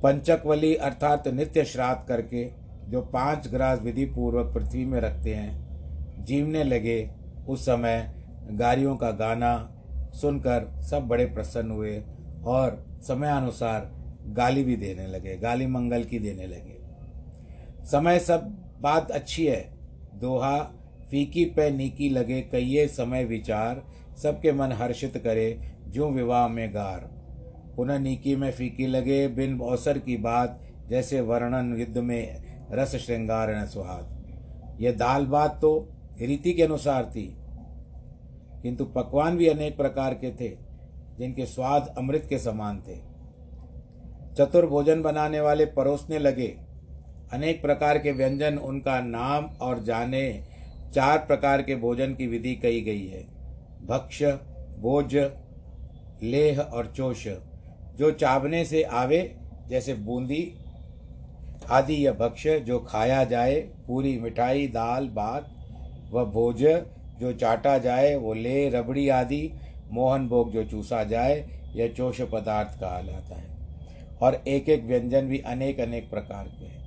पंचकवली 0.00 0.74
अर्थात 0.74 1.28
नित्य 1.28 1.64
श्राद्ध 1.64 2.08
करके 2.08 2.44
जो 2.88 3.00
पाँच 3.02 3.48
ग्रास 3.48 3.82
विधि 3.82 4.04
पूर्वक 4.04 4.54
पृथ्वी 4.54 4.84
में 4.84 5.00
रखते 5.00 5.34
हैं, 5.34 6.24
जीवने 6.24 6.64
लगे, 6.64 7.10
उस 7.48 7.62
समय 7.62 8.14
गारियों 8.50 8.96
का 8.96 9.10
गाना 9.10 9.70
सुनकर 10.14 10.82
सब 10.82 11.08
बड़े 11.08 11.24
प्रसन्न 11.26 11.70
हुए 11.70 12.02
और 12.46 12.84
समयानुसार 13.08 13.90
गाली 14.26 14.64
भी 14.64 14.76
देने 14.76 15.06
लगे, 15.06 15.36
गाली 15.36 15.66
मंगल 15.66 16.04
की 16.04 16.18
देने 16.18 16.46
लगे। 16.46 16.76
समय 17.86 18.18
सब 18.18 18.46
बात 18.80 19.10
अच्छी 19.10 19.46
है। 19.46 19.72
दोहा, 20.14 20.58
फीकी 21.10 21.44
पे 21.44 21.70
नीकी 21.70 22.08
लगे, 22.08 22.40
कहिए 22.40 22.86
समय 22.86 23.24
विचार, 23.24 23.82
सबके 24.22 24.52
मन 24.52 24.72
हर्षित 24.72 25.16
करे, 25.18 25.74
जो 25.88 26.10
विवाह 26.10 26.48
में 26.48 26.74
गार। 26.74 27.10
पुनः 27.76 27.98
नीकी 27.98 28.36
में 28.36 28.50
फीकी 28.52 28.86
लगे, 28.86 29.28
बिन 29.28 29.58
अवसर 29.60 29.98
की 29.98 30.16
बात, 30.16 30.60
जैसे 30.88 31.20
वर्णन 31.20 31.74
युद्ध 31.76 31.98
में 31.98 32.44
रस 32.72 32.96
श्रृंगार 32.96 33.54
न 33.54 33.66
सुहाग। 33.66 34.76
यह 34.80 34.92
दाल 34.92 35.26
बात 35.26 35.58
तो 35.62 35.88
रीति 36.20 36.52
के 36.52 36.62
अनुसार 36.62 37.04
थी, 37.04 37.26
किंतु 38.62 38.84
पकवान 38.84 39.36
भी 39.36 39.46
अनेक 39.46 39.76
प्रकार 39.76 40.14
के 40.14 40.30
थे। 40.30 40.63
जिनके 41.18 41.46
स्वाद 41.46 41.94
अमृत 41.98 42.26
के 42.28 42.38
समान 42.38 42.80
थे। 42.80 42.96
चतुर 44.34 44.66
भोजन 44.66 45.02
बनाने 45.02 45.40
वाले 45.40 45.66
परोसने 45.66 46.18
लगे। 46.18 46.46
अनेक 47.32 47.62
प्रकार 47.62 47.98
के 47.98 48.12
व्यंजन 48.12 48.58
उनका 48.58 49.00
नाम 49.00 49.44
और 49.60 49.82
जाने 49.82 50.42
चार 50.94 51.18
प्रकार 51.18 51.62
के 51.62 51.76
भोजन 51.76 52.14
की 52.14 52.26
विधि 52.26 52.54
कही 52.54 52.80
गई 52.80 53.06
है। 53.06 53.22
भक्ष 53.86 54.22
भोज 54.80 55.14
लेह 56.22 56.60
और 56.60 56.92
चोष 56.96 57.26
जो 57.96 58.10
चावने 58.10 58.64
से 58.64 58.82
आवे, 58.82 59.36
जैसे 59.68 59.94
बूंदी 59.94 60.52
आदि 61.70 61.94
यह 61.94 62.12
भक्ष 62.12 62.46
जो 62.46 62.78
खाया 62.78 63.24
जाए, 63.24 63.54
पूरी 63.86 64.18
मिठाई, 64.18 64.66
दाल, 64.66 65.08
भात, 65.08 65.50
व 66.12 66.24
भोज 66.24 66.62
जो 67.20 67.32
चाटा 67.32 67.76
जाए, 67.78 68.14
वो 68.14 68.34
ले 68.34 68.68
रबड़ी 68.70 69.08
आदि 69.08 69.42
मोहन 69.94 70.28
भोग 70.28 70.52
जो 70.52 70.64
चूसा 70.64 71.04
जाए, 71.04 71.48
यह 71.76 71.92
चोष 71.92 72.20
पदार्थ 72.20 72.80
कहा 72.80 73.02
जाता 73.02 73.36
है। 73.36 73.54
और 74.22 74.34
एक 74.48 74.68
एक 74.68 74.84
व्यंजन 74.84 75.20
भी 75.20 75.38
अनेक 75.38 75.80
अनेक 75.80 76.10
प्रकार 76.10 76.44
के 76.44 76.64
हैं। 76.64 76.84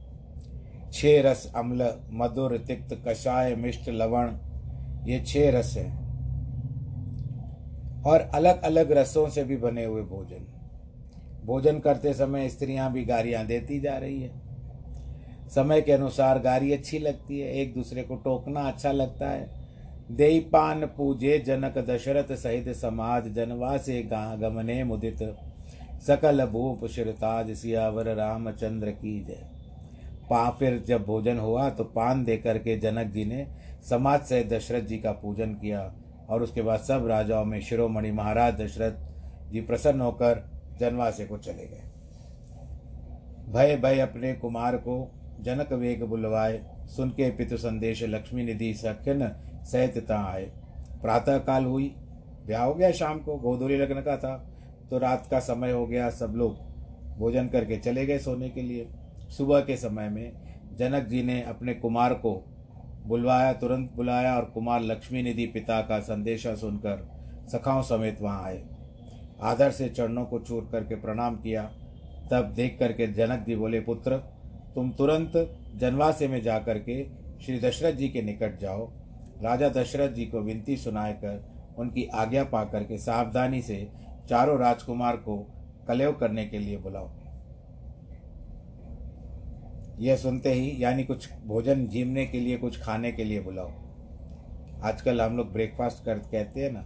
छह 0.92 1.22
रस 1.22 1.54
अम्ल, 1.56 1.94
मधुर, 2.12 2.58
तिक्त, 2.58 3.04
कषाय, 3.08 3.56
मिष्ट, 3.56 3.90
लवण, 3.90 4.32
ये 5.08 5.20
छह 5.20 5.60
रस 5.60 5.78
हैं। 5.78 6.08
और 8.04 8.22
अलग 8.22 8.62
अलग 8.62 8.92
रसों 8.92 9.30
से 9.30 9.44
भी 9.44 9.58
बने 9.58 9.86
हुए 9.86 10.02
भोजन। 10.02 10.48
भोजन 11.46 11.80
करते 11.80 12.14
समय 12.14 12.50
स्त्रियाँ 12.50 12.92
भी 12.92 13.06
गारियाँ 13.06 13.46
देती 13.46 13.80
जा 13.80 13.98
रही 13.98 14.22
है। 14.22 14.32
समय 15.56 15.82
के 15.82 15.92
अनुसार 15.92 16.40
गारी 16.40 16.74
अच्छी 16.74 17.00
लगती 17.00 17.40
है, 17.40 17.54
एक 17.54 17.74
दूसरे 17.74 18.04
को 18.04 18.16
टोकना 18.16 18.60
अच्छा 18.60 18.92
लगता 18.92 19.30
है। 19.30 19.67
देई 20.10 20.40
पान 20.52 20.86
पूजे 20.88 21.38
जनक 21.40 21.78
दशरथ 21.88 22.34
सहित 22.36 22.70
समाज 22.76 23.28
जनवासे 23.36 24.02
गमने 24.04 24.84
मुदित। 24.84 25.24
सकल 26.08 26.46
भूप 26.46 26.86
शिरताज 26.88 27.52
सियावर 27.52 28.14
रामचंद्र 28.16 28.92
की 28.92 29.20
जय। 29.26 29.46
पा 30.30 30.50
फिर 30.50 30.84
जब 30.88 31.04
भोजन 31.06 31.38
हुआ 31.40 31.70
तो 31.70 31.84
पान 31.84 32.24
दे 32.24 32.38
करके 32.38 32.78
जनक 32.78 33.12
जी 33.12 33.26
ने 33.26 33.46
समाज 33.90 34.22
से 34.22 34.44
दशरथ 34.44 34.82
जी 34.82 34.98
का 34.98 35.12
पूजन 35.12 35.54
किया 35.54 35.82
और 36.30 36.44
उसके 36.44 36.62
बाद 36.62 36.80
सब 36.80 37.08
राजाओं 37.08 37.46
में 37.46 37.60
शिरोमणि 37.62 38.12
महाराज 38.12 38.54
दशरथ 38.54 39.52
जी 39.52 39.62
प्रसन्न 39.62 40.02
होकर 40.02 40.44
जनवासे 40.80 41.26
को 41.26 41.38
चले 41.38 41.68
गए। 41.68 41.84
भय 43.50 43.76
भय 43.76 44.00
अपने 44.00 44.34
कुमार 44.34 44.78
को 44.78 44.96
जनक 45.42 45.74
वेग 45.74 46.04
बुलवाए। 46.04 46.62
सुन 46.88 47.10
के 47.10 47.30
पितु 47.32 47.58
संदेश 47.58 48.04
लक्ष्मी 48.04 48.44
निधि 48.44 48.74
सखन 48.74 49.30
सहित 49.68 50.12
आए 50.12 50.46
प्रातः 51.02 51.38
काल 51.40 51.66
हुई, 51.66 51.94
ब्याह 52.46 52.64
हो 52.64 52.74
गया 52.74 52.92
शाम 52.92 53.20
को, 53.20 53.36
गोधूली 53.36 53.78
लगन 53.78 54.02
का 54.02 54.18
था 54.18 54.36
तो 54.90 54.98
रात 54.98 55.28
का 55.32 55.40
समय 55.40 55.72
हो 55.72 55.86
गया, 55.88 56.10
सब 56.10 56.34
लोग 56.36 56.58
भोजन 57.18 57.48
करके 57.48 57.78
चले 57.78 58.06
गए 58.06 58.18
सोने 58.20 58.50
के 58.50 58.62
लिए। 58.62 58.88
सुबह 59.38 59.62
के 59.62 59.76
समय 59.78 60.10
में 60.10 60.32
जनक 60.80 61.08
जी 61.08 61.24
ने 61.24 61.42
अपने 61.42 61.74
कुमार 61.74 62.14
को 62.14 62.34
बुलवाया, 63.06 63.52
तुरंत 63.54 63.92
बुलाया 63.96 64.36
और 64.36 64.46
कुमार 64.46 64.82
लक्ष्मी 64.82 65.24
निधि 65.24 65.46
पिता 65.46 65.82
का 65.82 66.00
संदेशा 66.00 66.54
सुनकर 66.56 67.08
सखाओं 67.52 67.82
समेत 67.82 68.22
वहाँ 68.22 68.44
आए। 68.44 68.64
आदर 69.42 69.72
से 69.72 69.90
चरणों 69.90 70.26
को 70.26 70.40
चूर 70.40 70.68
करके 70.72 70.96
प्रणाम 70.96 71.36
किया। 71.36 71.64
तब 72.32 72.54
देख 72.56 72.78
करके 72.80 73.08
जनक 73.08 73.46
जी 73.46 73.56
बोले, 73.56 73.80
पुत्र, 73.80 74.18
तुम 74.76 74.92
तुरंत 74.92 75.32
जनवासे 75.76 76.28
में 76.28 76.42
जा 76.42 76.58
करके 76.60 77.04
श्री 77.42 77.60
दशरथ 77.60 77.94
जी 77.94 78.10
के 78.10 78.22
निकट 78.22 78.60
जाओ। 78.60 78.90
राजा 79.44 79.70
दशरथ 79.70 80.10
जी 80.10 80.26
को 80.26 80.42
विनती 80.42 80.78
सुनाए 80.78 81.14
कर 81.14 81.76
उनकी 81.78 82.06
आज्ञा 82.06 82.44
पा 82.44 82.64
करके 82.64 82.98
सावधानी 82.98 83.62
से 83.62 83.90
चारों 84.30 84.60
राजकुमार 84.60 85.18
को 85.18 85.38
कलेव 85.88 86.12
करने 86.12 86.46
के 86.46 86.60
लिए 86.60 86.78
बुलाओ। 86.78 87.10
यह 90.00 90.16
सुनते 90.16 90.54
ही 90.54 90.84
यानी 90.84 91.04
कुछ 91.04 91.30
भोजन 91.46 91.88
जीमने 91.88 92.26
के 92.26 92.40
लिए 92.40 92.58
कुछ 92.58 92.82
खाने 92.82 93.12
के 93.12 93.24
लिए 93.24 93.42
बुलाओ। 93.42 93.72
आजकल 94.84 95.22
हम 95.22 95.38
लोग 95.38 95.54
ब्रेकफास्ट 95.54 96.04
कर 96.06 96.20
कहते 96.20 96.64
हैं 96.64 96.72
ना 96.72 96.84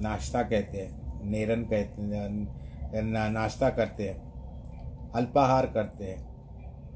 नाश्ता 0.00 0.42
कहते 0.42 0.78
हैं 0.78 1.24
नेरन 1.30 1.62
कहते 1.62 2.02
हैं 2.02 3.02
ना, 3.02 3.28
नाश्ता 3.28 3.70
करते 3.70 4.08
हैं 4.08 5.12
अल्पाहार 5.12 5.66
करते 5.66 6.04
हैं। 6.04 6.24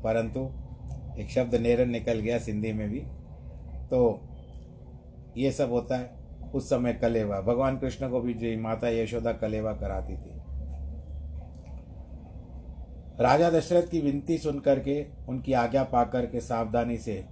परंतु 0.02 0.40
एक 1.20 1.30
शब्द 1.30 1.54
नेरन 1.54 1.90
निकल 1.90 2.20
गया 2.20 2.38
सिंधी 2.38 2.72
में 2.72 2.88
भी। 2.90 3.02
तो 3.90 4.20
ये 5.36 5.52
सब 5.52 5.70
होता 5.70 5.96
है 5.96 6.18
उस 6.54 6.68
समय 6.70 6.92
कलेवा। 6.92 7.40
भगवान 7.40 7.78
कृष्ण 7.78 8.08
को 8.10 8.20
भी 8.20 8.34
जो 8.34 8.60
माता 8.60 8.88
यशोदा 8.88 9.32
कलेवा 9.32 9.72
कराती 9.72 10.16
थी। 10.16 10.38
राजा 13.20 13.50
दशरथ 13.50 13.88
की 13.88 14.00
विनती 14.00 14.38
सुन 14.38 14.58
करके, 14.60 15.04
उनकी 15.28 15.52
आज्ञा 15.52 15.82
पाकर 15.84 16.26
के 16.26 16.40
सावधानी 16.40 16.96
से 16.98 17.24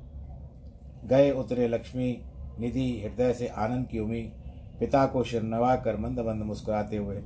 गए 1.05 1.31
उतरे 1.31 1.69
लक्ष्मी 1.69 2.11
निधि 2.61 2.91
हृदय 3.05 3.33
से 3.33 3.47
आनंद 3.49 3.87
की 3.87 3.99
उम्मीद 3.99 4.33
पिता 4.81 5.07
को 5.07 5.23
शिरनवा 5.25 5.75
कर 5.77 5.97
मंद 5.97 6.21
मंद 6.21 6.43
मुस्कुराते 6.43 6.97
हुए 6.97 7.17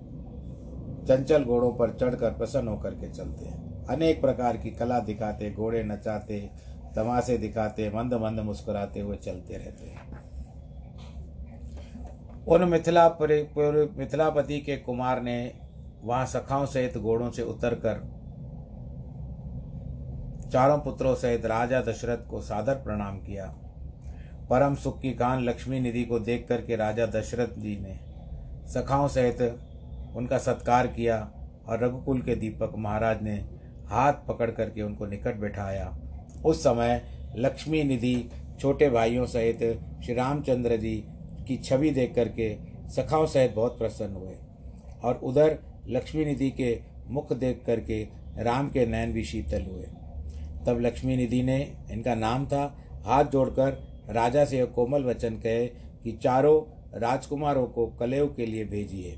चंचल 1.08 1.44
घोड़ों 1.44 1.72
पर 1.72 1.90
चढ़कर 1.90 2.30
प्रसन्न 2.30 2.68
होकर 2.68 2.94
के 2.94 3.08
चलते 3.08 3.44
हैं। 3.44 3.86
अनेक 3.86 4.20
प्रकार 4.20 4.56
की 4.56 4.70
कला 4.70 4.98
दिखाते, 5.00 5.50
घोड़े 5.50 5.82
नचाते 5.84 6.50
तमाशे 6.96 7.36
दिखाते, 7.38 7.90
मंद 7.90 8.14
मंद 8.14 8.40
मुस्कुराते 8.40 9.00
हुए 9.00 9.16
चलते 9.16 9.56
रहते 9.56 9.86
हैं। 9.86 10.20
उन 12.46 12.64
मिथिला 12.64 13.08
मिथिलापति 13.98 14.58
के 14.60 14.76
कुमार 14.76 15.22
ने 15.22 15.54
वहाँ 16.04 16.26
सखाओं 16.26 16.66
सहित 16.66 16.98
घोड़ों 16.98 17.30
से 17.30 17.42
उतरकर, 17.42 18.00
चारों 20.50 20.78
पुत्रों 20.78 21.14
सहित 21.14 21.46
राजा 21.46 21.80
दशरथ 21.80 22.26
को 22.30 22.40
सादर 22.40 22.74
प्रणाम 22.74 23.18
किया। 23.18 23.46
परम 24.50 24.74
सुख 24.74 25.00
की 25.00 25.12
कान 25.12 25.42
लक्ष्मी 25.44 25.80
निधि 25.80 26.04
को 26.04 26.18
देख 26.18 26.46
करके 26.48 26.76
राजा 26.76 27.06
दशरथ 27.08 27.58
जी 27.58 27.76
ने 27.80 27.98
सखाओं 28.70 29.08
सहित 29.08 29.42
उनका 30.16 30.38
सत्कार 30.38 30.86
किया 30.86 31.18
और 31.66 31.84
रघुकुल 31.84 32.20
के 32.22 32.34
दीपक 32.36 32.72
महाराज 32.76 33.22
ने 33.22 33.36
हाथ 33.86 34.12
पकड़ 34.28 34.50
करके 34.50 34.82
उनको 34.82 35.06
निकट 35.06 35.36
बैठाया। 35.36 35.86
उस 36.44 36.60
समय 36.60 37.00
लक्ष्मी 37.36 37.82
निधि 37.84 38.30
छोटे 38.60 38.88
भाइयों 38.90 39.26
सहित 39.26 39.58
श्री 40.04 40.14
रामचंद्र 40.14 40.76
जी 40.76 40.94
की 41.48 41.56
छवि 41.56 41.90
देख 41.90 42.14
करके 42.14 42.54
सखाओं 42.90 43.26
सहित 43.26 43.54
बहुत 43.54 43.78
प्रसन्न 43.78 44.16
हुए 44.16 44.34
और 45.04 45.20
उधर 45.22 45.58
लक्ष्मी 45.88 46.24
निधि 46.24 46.50
के 46.50 46.78
मुख 47.08 47.32
देख 47.32 47.62
करके 47.66 48.02
राम 48.38 48.68
के 48.68 48.86
नयन 48.86 49.12
भी 49.12 49.24
शीतल 49.24 49.62
हुए। 49.62 49.86
तब 50.66 50.78
लक्ष्मी 50.80 51.16
निधि 51.16 51.42
ने 51.42 51.58
इनका 51.90 52.14
नाम 52.14 52.46
था, 52.46 52.64
हाथ 53.04 53.24
जोड़कर 53.24 53.72
राजा 54.10 54.44
से 54.44 54.64
कोमल 54.66 55.04
वचन 55.04 55.36
कहे 55.36 55.66
कि 56.04 56.12
चारों 56.12 56.60
राजकुमारों 57.00 57.66
को 57.66 57.86
कलेव 58.00 58.26
के 58.26 58.46
लिए 58.46 58.64
भेजिए। 58.64 59.16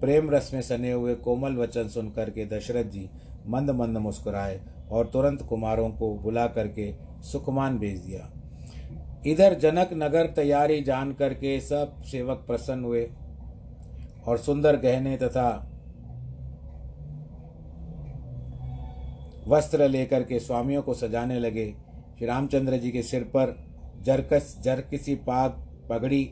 प्रेम 0.00 0.30
रस 0.30 0.50
में 0.54 0.60
सने 0.62 0.92
हुए 0.92 1.14
कोमल 1.14 1.56
वचन 1.56 1.88
सुनकर 1.88 2.30
के 2.30 2.46
दशरथ 2.46 2.84
जी 2.84 3.08
मंद 3.46 3.70
मंद 3.70 3.96
मुस्कुराए 3.96 4.60
और 4.90 5.06
तुरंत 5.06 5.42
कुमारों 5.42 5.90
को 5.90 6.14
बुला 6.14 6.46
करके 6.46 6.92
सुखमान 7.22 7.78
भेज 7.78 7.98
दिया। 8.00 8.30
इधर 9.26 9.54
जनक 9.54 9.90
नगर 9.92 10.26
तैयारी 10.26 10.80
जान 10.80 11.12
करके 11.12 11.60
सब 11.60 12.02
सेवक 12.02 12.44
प्रसन्न 12.46 12.84
हुए 12.84 13.10
और 14.26 14.38
सुंदर 14.38 14.76
गहने 14.76 15.16
तथा 15.16 15.48
वस्त्र 19.48 19.88
लेकर 19.88 20.22
के 20.22 20.38
स्वामियों 20.40 20.82
को 20.82 20.94
सजाने 20.94 21.38
लगे। 21.38 21.66
श्री 22.18 22.26
रामचंद्र 22.26 22.76
जी 22.76 22.90
के 22.90 23.02
सिर 23.02 23.22
पर 23.24 23.56
जरकस, 24.02 24.56
जरकिसी 24.60 25.14
पाग, 25.14 25.50
पगड़ी, 25.90 26.24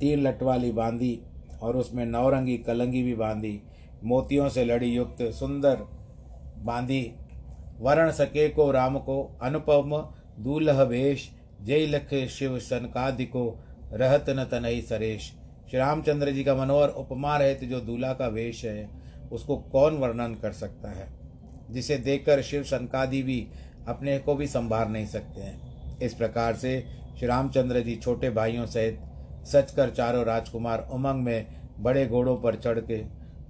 तीन 0.00 0.20
लटवाली 0.20 0.72
बांधी 0.72 1.20
और 1.62 1.76
उसमें 1.76 2.04
नौरंगी 2.06 2.56
कलंगी 2.58 3.02
भी 3.02 3.14
बांधी। 3.14 3.60
मोतियों 4.04 4.48
से 4.48 4.64
लड़ी 4.64 4.90
युक्त 4.94 5.22
सुंदर 5.22 5.76
बांधी 6.58 7.02
वरण 7.80 8.10
सके 8.10 8.48
को 8.48 8.70
राम 8.70 8.98
को, 8.98 9.38
अनुपम 9.42 10.08
दूल्ह 10.42 10.82
वेश 10.82 11.30
जय 11.62 11.86
लख 11.86 12.28
शिव 12.28 12.58
सनकादि 12.58 13.24
को 13.24 13.64
रहत 13.92 14.24
न 14.28 14.44
तनई 14.44 14.80
सरेश। 14.80 15.32
श्री 15.70 15.78
रामचंद्र 15.78 16.30
जी 16.30 16.44
का 16.44 16.54
मनोहर 16.54 16.88
उपमा 16.88 17.36
रहते 17.36 17.66
जो 17.66 17.80
दूल्हा 17.80 18.12
का 18.12 18.26
वेश 18.26 18.64
है, 18.64 18.90
उसको 19.32 19.56
कौन 19.56 19.96
वर्णन 19.96 20.34
कर 20.34 20.52
सकता 20.52 20.90
है? 20.90 21.08
जिसे 21.70 21.98
देखकर 21.98 22.42
शिव 22.42 22.62
सनकादि 22.62 23.22
भी 23.22 23.48
अपने 23.88 24.18
को 24.18 24.34
भी 24.34 24.46
संभार 24.46 24.88
नहीं 24.88 25.06
सकते 25.06 25.40
हैं। 25.40 25.68
इस 25.98 26.14
प्रकार 26.14 26.56
से 26.56 26.86
श्री 27.18 27.28
रामचंद्र 27.28 27.80
जी 27.80 27.96
छोटे 27.96 28.30
भाइयों 28.30 28.66
सहित 28.66 29.00
सच 29.44 29.70
कर 29.70 29.90
चारों 29.90 30.24
राजकुमार 30.24 30.88
उमंग 30.92 31.22
में 31.22 31.46
बड़े 31.78 32.06
घोड़ों 32.06 32.36
पर 32.36 32.56
चढ़ 32.56 32.78
के 32.78 32.96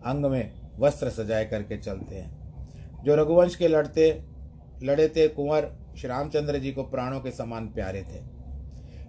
अंग 0.04 0.26
में 0.26 0.52
वस्त्र 0.78 1.10
सजाए 1.10 1.44
करके 1.44 1.76
चलते 1.76 2.14
हैं। 2.14 2.37
जो 3.04 3.14
रघुवंश 3.14 3.56
के 3.56 3.68
लड़ते, 3.68 4.24
लड़े 4.82 5.08
थे 5.08 5.28
कुंवर 5.28 5.72
श्री 5.98 6.08
रामचंद्र 6.08 6.58
जी 6.58 6.72
को 6.72 6.82
प्राणों 6.82 7.20
के 7.20 7.30
समान 7.30 7.66
प्यारे 7.66 8.02
थे। 8.02 8.38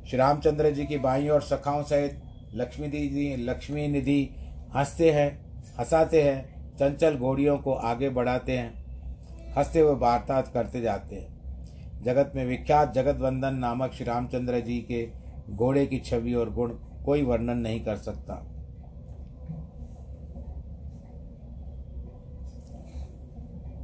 श्री 0.09 0.17
रामचंद्र 0.17 0.71
जी 0.71 0.85
की 0.85 0.97
भाइयों 0.97 1.33
और 1.33 1.41
सखाओं 1.41 1.83
सहित 1.83 2.21
लक्ष्मी 2.53 2.87
दीदी 2.87 3.35
लक्ष्मी 3.35 3.87
निधि 3.87 4.29
हँसते 4.75 5.11
हैं, 5.11 5.61
हंसाते 5.79 6.21
हैं, 6.21 6.59
चंचल 6.75 7.15
घोड़ियों 7.15 7.57
को 7.57 7.73
आगे 7.73 8.09
बढ़ाते 8.09 8.51
हैं, 8.51 8.73
हँसते 9.57 9.79
हुए 9.79 9.95
वार्तात 9.95 10.47
करते 10.47 10.81
जाते 10.81 11.15
हैं। 11.15 11.39
जगत 12.03 12.31
में 12.35 12.45
विख्यात 12.45 12.93
जगत 12.93 13.17
वंदन 13.19 13.55
नामक 13.55 13.91
श्री 13.93 14.05
रामचंद्र 14.05 14.59
जी 14.59 14.77
के 14.77 15.09
घोड़े 15.49 15.85
की 15.85 15.99
छवि 15.99 16.33
और 16.33 16.53
गुण 16.53 16.69
कोई 17.05 17.21
वर्णन 17.21 17.57
नहीं 17.57 17.85
कर 17.85 17.95
सकता। 17.95 18.58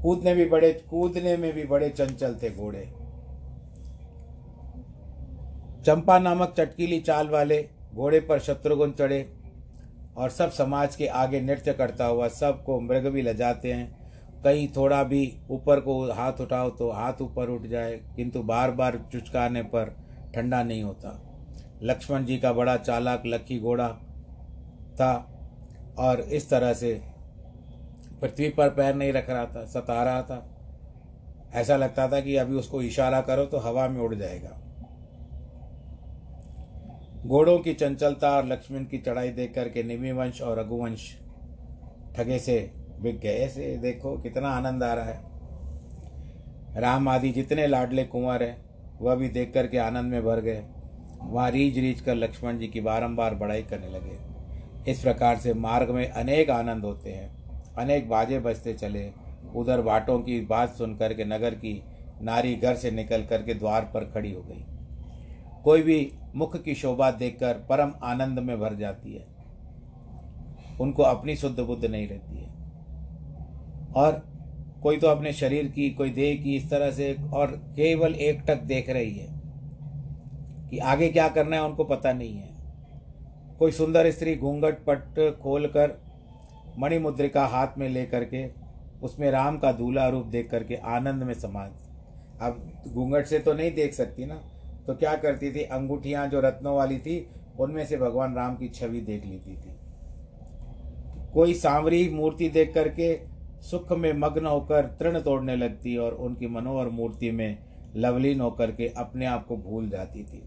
कूदने 0.05 0.33
भी 0.35 0.45
बड़े, 0.45 0.71
कूदने 0.89 1.35
में 1.37 1.51
भी 1.53 1.63
बड़े 1.65 1.89
चंचल 1.89 2.35
थे 2.43 2.49
घोड़े। 2.51 2.81
चंपा 5.85 6.17
नामक 6.19 6.53
चटकीली 6.57 6.99
चाल 6.99 7.29
वाले 7.29 7.57
घोड़े 7.93 8.19
पर 8.19 8.39
शत्रुघ्न 8.39 8.91
चढ़े 8.91 9.19
और 10.17 10.29
सब 10.29 10.51
समाज 10.51 10.95
के 10.95 11.07
आगे 11.07 11.41
नृत्य 11.41 11.73
करता 11.73 12.05
हुआ 12.05 12.27
सबको 12.27 12.79
मृग 12.81 13.07
भी 13.07 13.21
लजाते 13.21 13.73
हैं। 13.73 14.43
कहीं 14.43 14.67
थोड़ा 14.67 15.03
भी 15.03 15.21
ऊपर 15.51 15.79
को 15.79 15.99
हाथ 16.13 16.41
उठाओ 16.41 16.69
तो 16.69 16.91
हाथ 16.91 17.21
ऊपर 17.21 17.49
उठ 17.49 17.65
जाए, 17.67 17.99
किंतु 18.15 18.43
बार 18.43 18.71
बार 18.71 18.99
चुचकाने 19.11 19.63
पर 19.65 19.95
ठंडा 20.35 20.61
नहीं 20.63 20.83
होता। 20.83 21.19
लक्ष्मण 21.83 22.25
जी 22.25 22.37
का 22.37 22.53
बड़ा 22.53 22.77
चालाक 22.77 23.23
लक्की 23.25 23.59
घोड़ा 23.59 23.89
था 24.95 25.13
और 25.99 26.21
इस 26.21 26.49
तरह 26.49 26.73
से 26.73 26.93
पृथ्वी 28.21 28.49
पर 28.49 28.69
पैर 28.69 28.95
नहीं 28.95 29.13
रख 29.13 29.29
रहा 29.29 29.45
था, 29.45 29.65
सता 29.65 30.03
रहा 30.03 30.21
था। 30.21 30.51
ऐसा 31.53 31.75
लगता 31.77 32.07
था 32.07 32.19
कि 32.19 32.35
अभी 32.35 32.55
उसको 32.55 32.81
इशारा 32.81 33.21
करो 33.21 33.45
तो 33.45 33.57
हवा 33.57 33.87
में 33.87 34.01
उड़ 34.01 34.15
जाएगा। 34.15 34.61
घोड़ों 37.25 37.57
की 37.59 37.73
चंचलता 37.73 38.29
और 38.29 38.45
लक्ष्मण 38.45 38.83
की 38.85 38.97
चढ़ाई 38.97 39.29
देख 39.29 39.53
करके 39.53 39.83
निमि 39.83 40.11
वंश 40.11 40.41
और 40.41 40.59
रघुवंश 40.59 41.17
ठगे 42.15 42.39
से 42.39 42.71
बिक 42.99 43.19
गए। 43.19 43.35
ऐसे 43.35 43.77
देखो, 43.77 44.17
कितना 44.17 44.49
आनंद 44.49 44.83
आ 44.83 44.93
रहा 44.93 45.05
है। 45.05 46.81
राम 46.81 47.09
आदि 47.09 47.29
जितने 47.29 47.67
लाडले 47.67 48.03
कुंवर 48.03 48.43
हैं, 48.43 48.65
वह 49.01 49.15
भी 49.15 49.29
देख 49.29 49.53
करके 49.53 49.77
आनंद 49.77 50.11
में 50.11 50.23
भर 50.25 50.41
गए। 50.41 50.63
वहाँ 51.21 51.51
रीझ 51.51 51.77
रीझ 51.79 51.99
कर 52.01 52.15
लक्ष्मण 52.15 52.57
जी 52.57 52.67
की 52.67 52.81
बारंबार 52.81 53.35
बड़ाई 53.35 53.63
करने 53.63 53.89
लगे। 53.89 54.91
इस 54.91 55.01
प्रकार 55.01 55.37
से 55.37 55.53
मार्ग 55.53 55.89
में 55.89 56.09
अनेक 56.09 56.49
आनंद 56.49 56.85
होते 56.85 57.11
हैं। 57.11 57.34
अनेक 57.77 58.09
बाजे 58.09 58.39
बजते 58.39 58.73
चले। 58.73 59.11
उधर 59.55 59.81
बाटों 59.81 60.19
की 60.19 60.39
बात 60.41 60.69
सुन 60.69 60.95
करके 60.97 61.25
नगर 61.25 61.55
की 61.55 61.81
नारी 62.21 62.55
घर 62.55 62.75
से 62.75 62.91
निकल 62.91 63.25
करके 63.25 63.53
द्वार 63.53 63.81
पर 63.93 64.05
खड़ी 64.05 64.31
हो 64.31 64.41
गई। 64.41 64.65
कोई 65.63 65.81
भी 65.81 66.11
मुख 66.35 66.61
की 66.63 66.75
शोभा 66.75 67.11
देखकर 67.11 67.53
परम 67.53 67.93
आनंद 68.03 68.39
में 68.39 68.59
भर 68.59 68.75
जाती 68.75 69.13
है। 69.13 69.27
उनको 70.81 71.03
अपनी 71.03 71.35
शुद्ध 71.35 71.59
बुद्ध 71.59 71.85
नहीं 71.85 72.07
रहती 72.07 72.37
है। 72.37 72.49
और 73.93 74.23
कोई 74.83 74.97
तो 74.97 75.07
अपने 75.07 75.33
शरीर 75.33 75.65
की, 75.65 75.89
कोई 75.89 76.09
देह 76.09 76.43
की 76.43 76.55
इस 76.55 76.69
तरह 76.69 76.91
से 76.91 77.15
और 77.33 77.51
केवल 77.51 78.15
एक 78.15 78.41
टक 78.41 78.61
देख 78.63 78.89
रही 78.89 79.17
है 79.17 79.27
कि 80.69 80.77
आगे 80.77 81.07
क्या 81.09 81.27
करना 81.27 81.55
है 81.55 81.63
उनको 81.63 81.83
पता 81.83 82.13
नहीं 82.13 82.35
है। 82.35 82.49
कोई 83.59 83.71
सुंदर 83.71 84.11
स्त्री 84.11 84.35
घूंघट 84.35 84.85
पट 84.89 85.39
खोल 85.41 85.67
कर 85.67 86.04
मणिमुद्रिका 86.79 87.45
हाथ 87.45 87.77
में 87.77 87.87
ले 87.89 88.05
करके 88.05 88.45
उसमें 89.03 89.29
राम 89.31 89.57
का 89.57 89.71
दूल्हा 89.71 90.07
रूप 90.07 90.25
देख 90.25 90.49
करके 90.49 90.75
आनंद 90.75 91.23
में 91.23 91.33
समाज 91.33 91.71
अब 92.41 92.83
घूंघट 92.87 93.25
से 93.25 93.39
तो 93.39 93.53
नहीं 93.53 93.71
देख 93.73 93.93
सकती 93.93 94.25
ना। 94.25 94.35
तो 94.87 94.93
क्या 94.95 95.13
करती 95.15 95.51
थी? 95.51 95.63
अंगूठियाँ 95.63 96.27
जो 96.27 96.39
रत्नों 96.39 96.75
वाली 96.75 96.97
थी, 96.97 97.27
उनमें 97.59 97.85
से 97.85 97.97
भगवान 97.97 98.35
राम 98.35 98.55
की 98.55 98.69
छवि 98.69 98.99
देख 99.01 99.25
लेती 99.25 99.55
थी। 99.55 99.75
कोई 101.33 101.53
सांवरी 101.53 102.09
मूर्ति 102.09 102.49
देख 102.49 102.73
करके 102.73 103.15
सुख 103.61 103.91
में 103.91 104.11
मग्न 104.13 104.45
होकर 104.45 104.85
तृण 104.99 105.19
तोड़ने 105.19 105.55
लगती 105.55 105.95
और 105.97 106.13
उनकी 106.15 106.47
मनोहर 106.47 106.89
मूर्ति 106.89 107.31
में 107.31 107.57
लवलीन 107.95 108.41
होकर 108.41 108.71
के 108.71 108.87
अपने 108.97 109.25
आप 109.25 109.45
को 109.47 109.57
भूल 109.57 109.89
जाती 109.89 110.23
थी। 110.23 110.43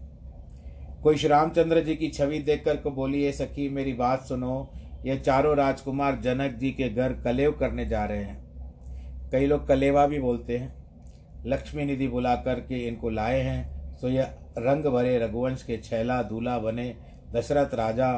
कोई 1.03 1.17
श्री 1.17 1.29
रामचंद्र 1.29 1.83
जी 1.83 1.95
की 1.95 2.07
छवि 2.07 2.39
देखकर 2.39 2.77
को 2.77 2.91
बोली 2.91 3.23
ये 3.23 3.31
सखी, 3.31 3.69
मेरी 3.69 3.93
बात 3.93 4.21
सुनो 4.21 4.69
ये 5.05 5.17
चारों 5.17 5.57
राजकुमार 5.57 6.15
जनक 6.15 6.51
जी 6.51 6.71
के 6.71 6.89
घर 6.89 7.13
कलेव 7.13 7.51
करने 7.51 7.85
जा 7.85 8.05
रहे 8.05 8.23
हैं। 8.23 8.49
कई 9.31 9.45
लोग 9.45 9.67
कलेवा 9.67 10.07
भी 10.07 10.19
बोलते 10.19 10.57
हैं। 10.57 10.73
लक्ष्मी 11.45 11.85
निधि 11.85 12.07
बुला 12.07 12.35
करके 12.35 12.87
इनको 12.87 13.09
लाए 13.09 13.41
हैं। 13.41 13.79
तो 13.97 14.09
यह 14.09 14.23
रंग 14.57 14.83
भरे 14.83 15.19
रघुवंश 15.19 15.63
के 15.63 15.77
छैला 15.77 16.23
दूल्हा 16.23 16.59
बने 16.59 16.95
दशरथ 17.31 17.73
राजा 17.73 18.11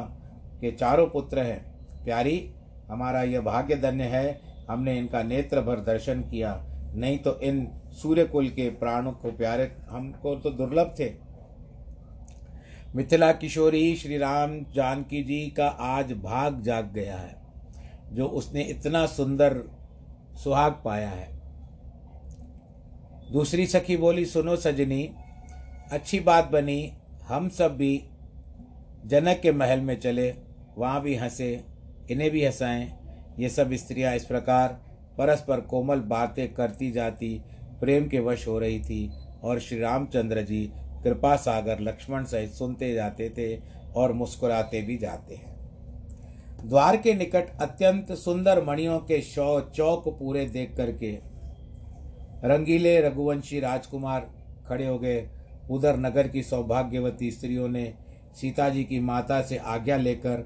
के 0.60 0.70
चारों 0.72 1.06
पुत्र 1.06 1.38
हैं। 1.38 1.72
प्यारी, 2.04 2.54
हमारा 2.88 3.22
यह 3.22 3.40
भाग्य 3.40 3.76
धन्य 3.76 4.04
है, 4.04 4.40
हमने 4.70 4.98
इनका 4.98 5.22
नेत्र 5.22 5.60
भर 5.60 5.80
दर्शन 5.80 6.20
किया। 6.20 6.66
नहीं 6.94 7.18
तो 7.18 7.40
इन 7.40 7.66
सूर्य 7.88 8.24
कुल 8.24 8.48
के 8.48 8.70
प्राणों 8.70 9.12
को 9.12 9.32
प्यारे, 9.32 9.72
हमको 9.90 10.34
तो 10.34 10.50
दुर्लभ 10.50 10.94
थे। 10.98 11.21
मिथिला 12.94 13.30
किशोरी 13.32 13.94
श्री 13.96 14.16
राम 14.18 14.54
जानकी 14.74 15.22
जी 15.22 15.38
का 15.48 15.66
आज 15.66 16.12
भाग 16.12 16.60
जाग 16.62 16.90
गया 16.92 17.16
है, 17.16 17.34
जो 18.12 18.26
उसने 18.26 18.62
इतना 18.62 19.04
सुंदर 19.06 19.56
सुहाग 20.44 20.72
पाया 20.84 21.08
है। 21.08 21.28
दूसरी 23.32 23.66
सखी 23.66 23.96
बोली, 23.96 24.24
सुनो 24.24 24.56
सजनी, 24.56 25.02
अच्छी 25.92 26.20
बात 26.20 26.50
बनी, 26.50 26.92
हम 27.28 27.48
सब 27.48 27.76
भी 27.76 27.96
जनक 29.06 29.40
के 29.40 29.52
महल 29.52 29.80
में 29.80 29.98
चले, 30.00 30.30
वहाँ 30.78 31.00
भी 31.02 31.14
हंसे, 31.14 31.64
इन्हें 32.10 32.30
भी 32.30 32.44
हंसाएँ। 32.44 32.92
ये 33.38 33.48
सब 33.48 33.72
स्त्रियाँ 33.74 34.14
इस 34.16 34.24
प्रकार 34.24 34.68
परस्पर 35.18 35.60
कोमल 35.60 36.00
बातें 36.08 36.52
करती 36.54 36.90
जाती, 36.90 37.40
प्रेम 37.80 38.08
के 38.08 38.20
वश 38.20 38.46
हो 38.48 38.58
रही 38.58 38.80
थी 38.80 39.10
और 39.44 39.60
श्री 39.60 39.78
रामचंद्र 39.80 40.42
जी 40.42 40.70
कृपा 41.04 41.34
सागर 41.36 41.80
लक्ष्मण 41.80 42.24
सहित 42.24 42.50
सुनते 42.50 42.92
जाते 42.94 43.28
थे 43.30 43.56
और 43.96 44.12
मुस्कुराते 44.12 44.82
भी 44.82 44.96
जाते 44.98 45.34
हैं। 45.34 45.50
द्वार 46.68 46.96
के 46.96 47.14
निकट 47.14 47.56
अत्यंत 47.60 48.12
सुंदर 48.12 48.62
मणियों 48.64 48.98
के 48.98 49.20
शौ 49.22 49.60
चौक 49.60 50.08
पूरे 50.08 50.44
देख 50.46 50.76
करके 50.76 51.10
रंगीले 52.44 53.00
रघुवंशी 53.00 53.60
राजकुमार 53.60 54.30
खड़े 54.66 54.86
हो 54.86 54.98
गए। 54.98 55.28
उधर 55.70 55.96
नगर 55.96 56.28
की 56.28 56.42
सौभाग्यवती 56.42 57.30
स्त्रियों 57.30 57.68
ने 57.68 57.92
सीता 58.40 58.68
जी 58.68 58.84
की 58.84 59.00
माता 59.00 59.40
से 59.42 59.56
आज्ञा 59.56 59.96
लेकर 59.96 60.36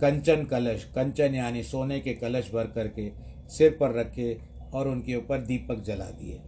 कंचन 0.00 0.44
कलश, 0.44 0.84
कंचन 0.84 1.34
यानी 1.34 1.62
सोने 1.62 2.00
के 2.00 2.14
कलश 2.14 2.50
भर 2.54 2.66
करके 2.66 3.10
सिर 3.48 3.76
पर 3.80 3.92
रखे 3.92 4.36
और 4.74 4.88
उनके 4.88 5.14
ऊपर 5.14 5.38
दीपक 5.38 5.82
जला 5.82 6.04
दिए। 6.04 6.40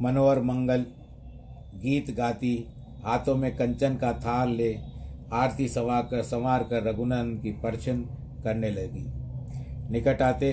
मनोहर 0.00 0.40
मंगल 0.40 0.86
गीत 1.76 2.10
गाती, 2.16 2.56
हाथों 3.04 3.36
में 3.36 3.56
कंचन 3.56 3.96
का 3.96 4.12
थाल 4.12 4.48
ले, 4.48 4.76
आरती 5.32 5.68
सवा 5.68 6.00
कर, 6.00 6.22
संवार 6.22 6.62
कर 6.62 6.82
रघुनंद 6.82 7.42
की 7.42 7.52
परछन 7.52 8.02
करने 8.44 8.70
लगी। 8.70 9.06
निकट 9.92 10.22
आते 10.22 10.50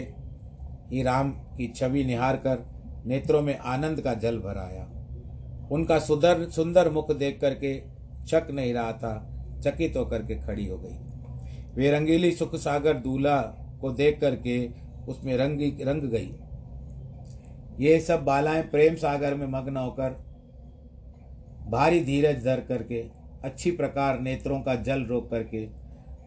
ही 0.91 1.03
राम 1.03 1.31
की 1.57 1.67
छवि 1.67 2.03
निहार 2.03 2.36
कर 2.36 2.65
नेत्रों 3.05 3.41
में 3.41 3.57
आनंद 3.57 4.01
का 4.01 4.13
जल 4.13 4.38
भराया 4.38 4.89
उनका 5.71 5.99
सुंदर 5.99 6.49
सुंदर 6.49 6.89
मुख 6.89 7.12
देख 7.15 7.39
करके 7.41 7.73
चक 8.27 8.47
नहीं 8.51 8.73
रहा 8.73 8.91
था, 8.91 9.13
चकित 9.63 9.97
होकर 9.97 10.21
के 10.21 10.36
खड़ी 10.36 10.67
हो 10.67 10.77
गई। 10.77 10.97
वे 11.75 11.91
रंगीली 11.91 12.31
सुख 12.31 12.55
सागर 12.55 12.93
दूल्हा 12.93 13.39
को 13.81 13.91
देख 13.91 14.19
करके 14.21 14.69
उसमें 15.07 15.36
रंगी, 15.38 15.69
रंग 15.81 16.01
गई। 16.01 16.33
ये 17.79 17.99
सब 17.99 18.23
बालाएँ 18.23 18.63
प्रेम 18.63 18.95
सागर 18.95 19.36
में 19.36 19.47
मग्न 19.47 19.77
होकर 19.77 20.33
भारी 21.73 21.99
धीरज 21.99 22.43
धर 22.45 22.59
करके, 22.59 22.99
अच्छी 23.43 23.71
प्रकार 23.71 24.19
नेत्रों 24.19 24.59
का 24.62 24.73
जल 24.77 25.03
रोक 25.03 25.29
करके 25.29 25.67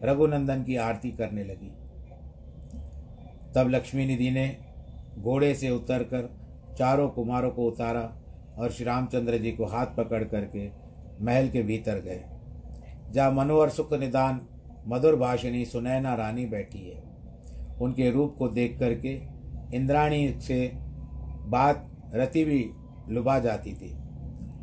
रघुनंदन 0.02 0.62
की 0.62 0.76
आरती 0.76 1.10
करने 1.10 1.44
लगी। 1.44 1.70
तब 3.54 3.68
लक्ष्मी 3.70 4.06
निधि 4.06 4.30
ने 4.30 4.46
घोड़े 5.18 5.54
से 5.54 5.70
उतरकर 5.70 6.28
चारों 6.78 7.08
कुमारों 7.08 7.50
को 7.50 7.66
उतारा 7.66 8.02
और 8.58 8.70
श्री 8.70 8.84
रामचंद्र 8.84 9.38
जी 9.38 9.52
को 9.52 9.66
हाथ 9.66 9.94
पकड़ 9.96 10.22
करके 10.24 10.68
महल 11.24 11.48
के 11.48 11.62
भीतर 11.62 12.00
गए, 12.00 12.20
जहाँ 13.10 13.30
मनोहर 13.32 13.68
सुख 13.68 13.92
निदान, 13.92 14.40
मधुर 14.88 15.16
भाषिणी 15.16 15.64
सुनैना 15.64 16.14
रानी 16.14 16.46
बैठी 16.46 16.78
है। 16.78 17.02
उनके 17.80 18.10
रूप 18.10 18.34
को 18.38 18.48
देख 18.48 18.78
करके 18.78 19.14
इंद्राणी 19.76 20.28
से 20.40 20.70
बात 21.48 21.86
रति 22.14 22.44
भी 22.44 22.64
लुभा 23.08 23.38
जाती 23.38 23.74
थी। 23.74 23.94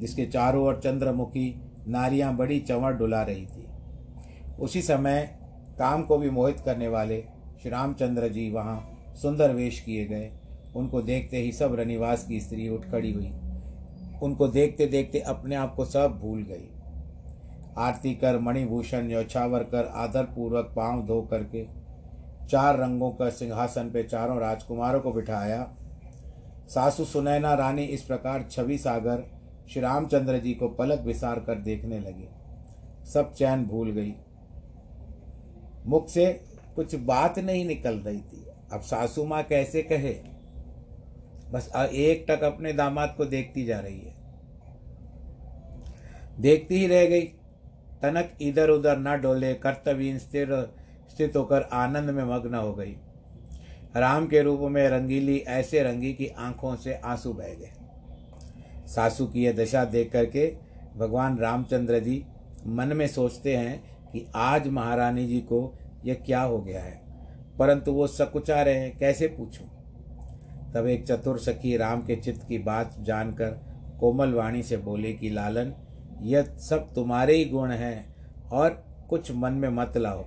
जिसके 0.03 0.25
चारों 0.25 0.63
ओर 0.65 0.79
चंद्रमुखी 0.83 1.61
नारियाँ 1.87 2.35
बड़ी 2.35 2.59
चंवर 2.59 2.93
डुला 2.93 3.21
रही 3.23 3.45
थी। 3.45 3.67
उसी 4.59 4.81
समय 4.81 5.21
काम 5.79 6.03
को 6.03 6.17
भी 6.17 6.29
मोहित 6.29 6.59
करने 6.59 6.87
वाले 6.87 7.21
श्री 7.61 7.69
रामचंद्र 7.71 8.27
जी 8.27 8.49
वहाँ 8.51 8.77
सुंदर 9.21 9.53
वेश 9.53 9.79
किए 9.79 10.05
गए। 10.05 10.31
उनको 10.75 11.01
देखते 11.01 11.37
ही 11.37 11.51
सब 11.51 11.75
रनिवास 11.75 12.25
की 12.27 12.39
स्त्री 12.39 12.67
उठ 12.69 12.85
खड़ी 12.91 13.11
हुई। 13.11 13.31
उनको 14.23 14.47
देखते 14.47 14.85
देखते 14.87 15.19
अपने 15.19 15.55
आप 15.55 15.75
को 15.75 15.85
सब 15.85 16.17
भूल 16.21 16.41
गई। 16.43 16.69
आरती 17.77 18.13
कर, 18.15 18.39
मणिभूषण 18.39 19.09
यौछावर 19.11 19.63
कर 19.63 19.85
आदर 19.85 20.23
पूर्वक 20.23 20.73
पाँव 20.75 21.05
धो 21.05 21.21
करके 21.21 21.65
चार 22.47 22.77
रंगों 22.79 23.11
का 23.11 23.29
सिंहासन 23.29 23.89
पे 23.91 24.03
चारों 24.03 24.39
राजकुमारों 24.39 24.99
को 25.01 25.11
बिठाया। 25.11 25.67
सासू 26.67 27.05
सुनैना 27.05 27.53
रानी 27.53 27.83
इस 27.83 28.01
प्रकार 28.01 28.45
छवि 28.51 28.77
सागर 28.77 29.23
श्री 29.69 29.81
रामचंद्र 29.81 30.37
जी 30.37 30.53
को 30.53 30.69
पलक 30.69 30.99
विसार 30.99 31.39
कर 31.39 31.55
देखने 31.55 31.99
लगे। 31.99 32.27
सब 33.05 33.33
चैन 33.33 33.65
भूल 33.65 33.91
गई। 33.91 34.13
मुख 35.85 36.09
से 36.09 36.41
कुछ 36.75 36.95
बात 36.95 37.39
नहीं 37.39 37.65
निकल 37.65 37.95
रही 37.95 38.21
थी। 38.21 38.45
अब 38.73 38.81
सासू 38.81 39.25
माँ 39.25 39.43
कैसे 39.43 39.81
कहे? 39.81 40.13
बस 41.51 41.71
एक 41.93 42.25
टक 42.29 42.43
अपने 42.43 42.73
दामाद 42.73 43.13
को 43.17 43.25
देखती 43.25 43.65
जा 43.65 43.79
रही 43.79 43.99
है। 43.99 44.15
देखती 46.39 46.75
ही 46.75 46.87
रह 46.87 47.05
गई। 47.05 47.21
तनक 48.01 48.37
इधर 48.41 48.69
उधर 48.69 48.97
न 48.97 49.21
डोले 49.21 49.53
कर्तव्य 49.53 50.19
स्थिर 50.19 50.73
स्थित 51.09 51.35
होकर 51.35 51.61
आनंद 51.61 52.09
में 52.09 52.23
मग्न 52.23 52.55
हो 52.55 52.73
गई। 52.73 52.95
राम 53.95 54.27
के 54.27 54.41
रूप 54.41 54.59
में 54.61 54.89
रंगीली, 54.89 55.37
ऐसे 55.37 55.83
रंगी 55.83 56.13
की 56.13 56.27
आँखों 56.27 56.75
से 56.75 56.93
आँसू 56.93 57.33
बह 57.33 57.53
गए। 57.53 57.71
सासू 58.95 59.27
की 59.27 59.43
यह 59.43 59.53
दशा 59.53 59.85
देख 59.85 60.11
करके 60.11 60.57
भगवान 60.97 61.37
रामचंद्र 61.37 61.99
जी 61.99 62.25
मन 62.67 62.87
में 62.87 63.07
सोचते 63.07 63.57
हैं 63.57 63.83
कि 64.11 64.27
आज 64.35 64.67
महारानी 64.67 65.27
जी 65.27 65.39
को 65.39 65.77
यह 66.05 66.13
क्या 66.13 66.41
हो 66.41 66.61
गया 66.61 66.83
है। 66.83 67.01
परंतु 67.59 67.91
वो 67.91 68.07
सकुचा 68.07 68.61
रहे 68.61 68.73
हैं, 68.73 68.97
कैसे 68.97 69.27
पूछूँ? 69.27 69.67
तब 70.73 70.87
एक 70.87 71.07
चतुर 71.07 71.39
सखी 71.39 71.77
राम 71.77 72.01
के 72.01 72.15
चित्त 72.15 72.47
की 72.47 72.57
बात 72.57 72.95
जानकर 72.99 73.47
कोमल 73.99 74.33
वाणी 74.33 74.63
से 74.63 74.77
बोले 74.77 75.13
कि, 75.13 75.29
लालन, 75.29 75.73
यह 76.21 76.43
सब 76.43 76.93
तुम्हारे 76.93 77.35
ही 77.35 77.45
गुण 77.45 77.71
हैं 77.71 78.15
और 78.51 78.85
कुछ 79.09 79.31
मन 79.31 79.53
में 79.53 79.69
मत 79.69 79.97
लाओ। 79.97 80.25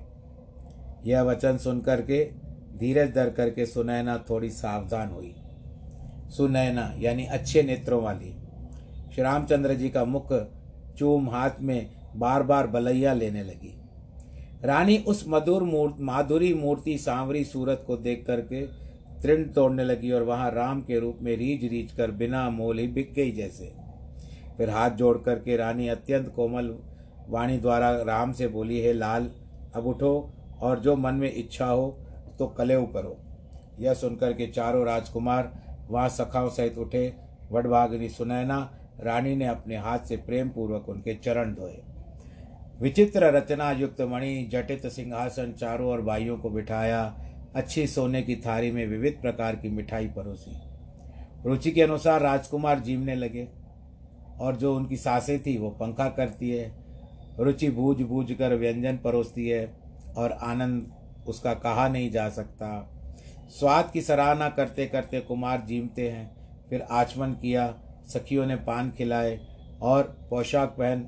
यह 1.05 1.23
वचन 1.23 1.59
सुनकर 1.59 2.03
के 2.03 2.31
धीरज 2.79 3.15
धर 3.15 3.31
करके 3.31 3.67
सुनैना 3.67 4.25
थोड़ी 4.31 4.51
सावधान 4.51 5.09
हुई। 5.09 5.35
सुनैना, 6.29 6.95
यानी 6.99 7.25
अच्छे 7.25 7.63
नेत्रों 7.63 8.03
वाली 8.03 8.36
श्री 9.17 9.25
रामचंद्र 9.25 9.75
जी 9.75 9.89
का 9.91 10.05
मुख 10.05 10.33
चूम 10.99 11.29
हाथ 11.31 11.61
में 11.61 11.91
बार 12.17 12.43
बार 12.43 12.67
बलैया 12.67 13.13
लेने 13.15 13.43
लगी। 13.45 13.73
रानी 14.65 14.97
उस 14.99 15.25
मधुर 15.29 15.63
मूर्त, 15.63 15.97
माधुरी 16.01 16.53
मूर्ति 16.55 16.97
सांवरी 16.99 17.45
सूरत 17.45 17.85
को 17.87 17.97
देख 17.97 18.25
करके 18.27 18.61
तृण 19.23 19.45
तोड़ने 19.53 19.85
लगी 19.85 20.13
और 20.13 20.23
वहाँ 20.23 20.51
राम 20.51 20.83
के 20.83 21.01
रूप 21.01 21.19
में 21.23 21.37
रीझ 21.37 21.65
रीझ 21.65 21.91
कर 21.93 22.11
बिना 22.11 22.49
मोल 22.51 22.79
ही 22.79 22.87
बिक 22.89 23.15
गई 23.15 23.33
जैसे। 23.33 23.73
फिर 24.57 24.71
हाथ 24.71 24.91
जोड़ 24.91 25.17
करके 25.19 25.57
रानी 25.57 25.89
अत्यंत 25.89 26.33
कोमल 26.37 26.75
वाणी 27.29 27.59
द्वारा 27.59 27.91
राम 28.03 28.33
से 28.33 28.49
बोली, 28.49 28.81
है 28.81 28.93
लाल, 28.93 29.31
अब 29.75 29.87
उठो 29.87 30.33
और 30.61 30.81
जो 30.81 30.97
मन 30.97 31.15
में 31.15 31.33
इच्छा 31.35 31.67
हो 31.67 31.91
तो 32.39 32.47
कलेव 32.49 32.91
करो। 32.95 33.19
यह 33.81 33.95
सुनकर 33.95 34.33
के 34.33 34.47
चारों 34.47 34.87
राजकुमार 34.87 35.53
वहाँ 35.91 36.09
सखाओं 36.09 36.49
सहित 36.51 36.79
उठे 36.79 37.13
वडभागिनी 37.53 38.09
सुनैना 38.09 38.69
रानी 39.01 39.37
ने 39.37 39.47
अपने 39.47 39.77
हाथ 39.77 39.99
से 39.99 40.17
प्रेम 40.17 40.49
पूर्वक 40.49 40.89
उनके 40.89 41.15
चरण 41.15 41.55
धोए। 41.55 41.83
विचित्र 42.81 43.25
रचना 43.25 43.71
युक्त 43.73 44.01
मणि 44.01 44.49
जटित 44.53 44.87
सिंहासन 44.87 45.53
चारों 45.53 45.91
और 45.91 46.03
भाइयों 46.03 46.39
को 46.39 46.51
बिठाया, 46.51 47.17
अच्छी 47.57 47.87
सोने 47.87 48.23
की 48.23 48.37
थारी 48.37 48.71
में 48.71 48.87
विविध 48.87 49.19
प्रकार 49.23 49.57
की 49.57 49.69
मिठाई 49.69 50.07
परोसी। 50.07 50.59
रुचि 51.47 51.71
के 51.71 51.83
अनुसार 51.83 52.21
राजकुमार 52.21 52.81
जीवने 52.81 53.15
लगे, 53.15 53.49
और 54.41 54.57
जो 54.57 54.77
उनकी 54.77 54.97
सासें 54.97 55.39
थी 55.43 55.59
वो 55.59 55.71
पंखा 55.71 56.09
करती 56.09 56.51
है। 56.51 56.73
रुचि 57.39 57.71
बूझ 57.71 58.03
बूझ 58.03 58.33
कर 58.33 58.55
व्यंजन 58.55 58.97
परोसती 58.97 59.49
है, 59.49 59.73
और 60.17 60.33
आनंद 60.33 60.93
उसका 61.27 61.55
कहा 61.55 61.89
नहीं 61.89 62.11
जा 62.11 62.29
सकता। 62.29 62.93
स्वाद 63.51 63.91
की 63.91 64.01
सराहना 64.01 64.49
करते 64.49 64.87
करते 64.87 65.21
कुमार 65.21 65.61
जीमते 65.61 66.11
हैं, 66.11 66.31
फिर 66.71 66.83
आचमन 66.83 67.33
किया 67.33 67.75
सखियों 68.09 68.47
ने 68.47 68.57
पान 68.57 68.91
खिलाए 68.91 69.39
और 69.83 70.03
पोशाक 70.31 70.69
पहन 70.69 71.07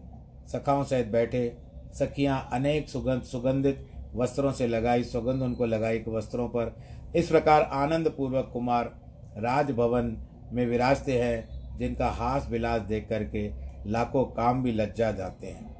सखाओं 0.48 0.84
सहित 0.84 1.06
बैठे। 1.06 1.56
सखियाँ 1.94 2.48
अनेक 2.52 2.88
सुगंध 2.88 3.22
सुगंधित 3.22 3.86
वस्त्रों 4.14 4.52
से 4.52 4.66
लगाई। 4.66 5.04
सुगंध 5.04 5.42
उनको 5.42 5.66
लगाई 5.66 6.02
वस्त्रों 6.08 6.48
पर। 6.48 6.74
इस 7.16 7.28
प्रकार 7.28 7.62
आनंद 7.62 8.08
पूर्वक 8.08 8.50
कुमार 8.52 8.84
राजभवन 9.38 10.16
में 10.52 10.66
विराजते 10.66 11.20
हैं, 11.20 11.78
जिनका 11.78 12.08
हास 12.08 12.48
विलास 12.50 12.82
देख 12.82 13.08
करके 13.08 13.48
लाखों 13.86 14.24
काम 14.24 14.62
भी 14.62 14.72
लज्जा 14.72 15.12
जाते 15.12 15.46
हैं। 15.46 15.76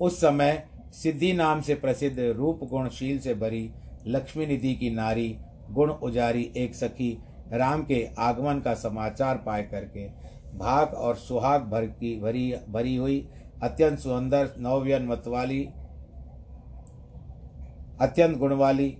उस 0.00 0.20
समय 0.20 0.66
सिद्धि 0.92 1.32
नाम 1.32 1.60
से 1.60 1.74
प्रसिद्ध 1.74 2.18
रूप 2.18 2.60
गुणशील 2.64 3.18
से 3.18 3.34
भरी 3.34 3.70
लक्ष्मी 4.06 4.46
निधि 4.46 4.74
की 4.74 4.90
नारी, 4.90 5.38
गुण 5.70 5.90
उजारी 5.90 6.52
एक 6.56 6.74
सखी 6.74 7.18
राम 7.52 7.84
के 7.84 8.08
आगमन 8.18 8.60
का 8.60 8.74
समाचार 8.74 9.36
पाए 9.36 9.62
करके 9.62 10.23
भाग 10.54 10.94
और 10.94 11.16
सुहाग 11.16 11.62
भर 11.62 11.86
की 11.86 12.20
भरी 12.20 12.54
भरी 12.68 12.96
हुई, 12.96 13.28
अत्यंत 13.62 13.98
सुंदर 13.98 14.54
नवयन 14.58 15.06
मतवाली 15.06 15.64
अत्यंत 18.00 18.38
गुणवाली 18.38 18.90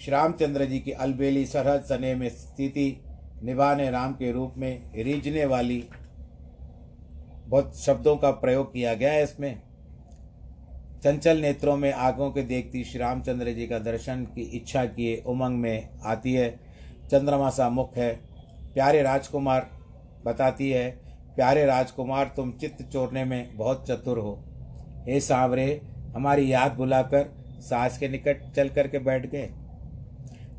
श्री 0.00 0.12
रामचंद्र 0.12 0.64
जी 0.64 0.78
की 0.78 0.90
अलबेली, 0.90 1.46
सरहद 1.46 1.82
सने 1.82 2.14
में 2.14 2.28
स्थिति, 2.28 3.00
निभाने 3.42 3.90
राम 3.90 4.12
के 4.12 4.32
रूप 4.32 4.54
में 4.56 4.90
रीझने 4.94 5.44
वाली, 5.44 5.84
बहुत 7.46 7.78
शब्दों 7.78 8.16
का 8.16 8.30
प्रयोग 8.30 8.72
किया 8.72 8.94
गया 8.94 9.12
है 9.12 9.22
इसमें। 9.22 9.62
चंचल 11.04 11.38
नेत्रों 11.38 11.76
में 11.76 11.92
आगों 11.92 12.30
के 12.30 12.42
देखती 12.42 12.84
श्री 12.84 12.98
रामचंद्र 13.00 13.52
जी 13.52 13.66
का 13.66 13.78
दर्शन 13.78 14.24
की 14.24 14.42
इच्छा 14.56 14.84
किए 14.84 15.22
उमंग 15.26 15.58
में 15.58 15.88
आती 16.04 16.32
है। 16.32 16.50
चंद्रमा 17.10 17.50
सा 17.50 17.68
मुख 17.68 17.96
है। 17.96 18.12
प्यारे 18.74 19.02
राजकुमार 19.02 19.77
बताती 20.24 20.70
है, 20.70 20.90
प्यारे 21.36 21.64
राजकुमार, 21.66 22.32
तुम 22.36 22.52
चित्त 22.52 22.82
चोरने 22.82 23.24
में 23.24 23.56
बहुत 23.56 23.86
चतुर 23.88 24.18
हो। 24.18 24.44
हे 25.08 25.20
सांवरे, 25.20 25.80
हमारी 26.16 26.52
याद 26.52 26.72
बुलाकर 26.72 27.26
सास 27.60 27.98
के 27.98 28.08
निकट 28.08 28.52
चल 28.52 28.68
करके 28.68 28.98
बैठ 28.98 29.26
गए। 29.26 29.46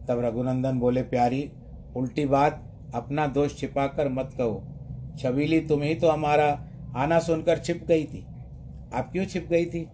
तब 0.08 0.20
रघुनंदन 0.26 0.80
बोले, 0.80 1.02
प्यारी, 1.02 1.52
उल्टी 1.96 2.26
बात, 2.26 2.64
अपना 2.94 3.28
दोष 3.28 3.58
छिपाकर 3.58 4.10
मत 4.10 4.30
कहो। 4.38 4.64
छबीली 5.20 5.60
तुम 5.62 5.82
ही 5.82 5.96
तो 5.96 6.10
हमारा 6.10 6.68
आना 6.96 7.20
सुनकर 7.20 7.58
छिप 7.58 7.86
गई 7.88 8.04
थी। 8.04 8.26
आप 8.94 9.10
क्यों 9.12 9.26
छिप 9.26 9.48
गई 9.50 9.66
थी? 9.66 9.90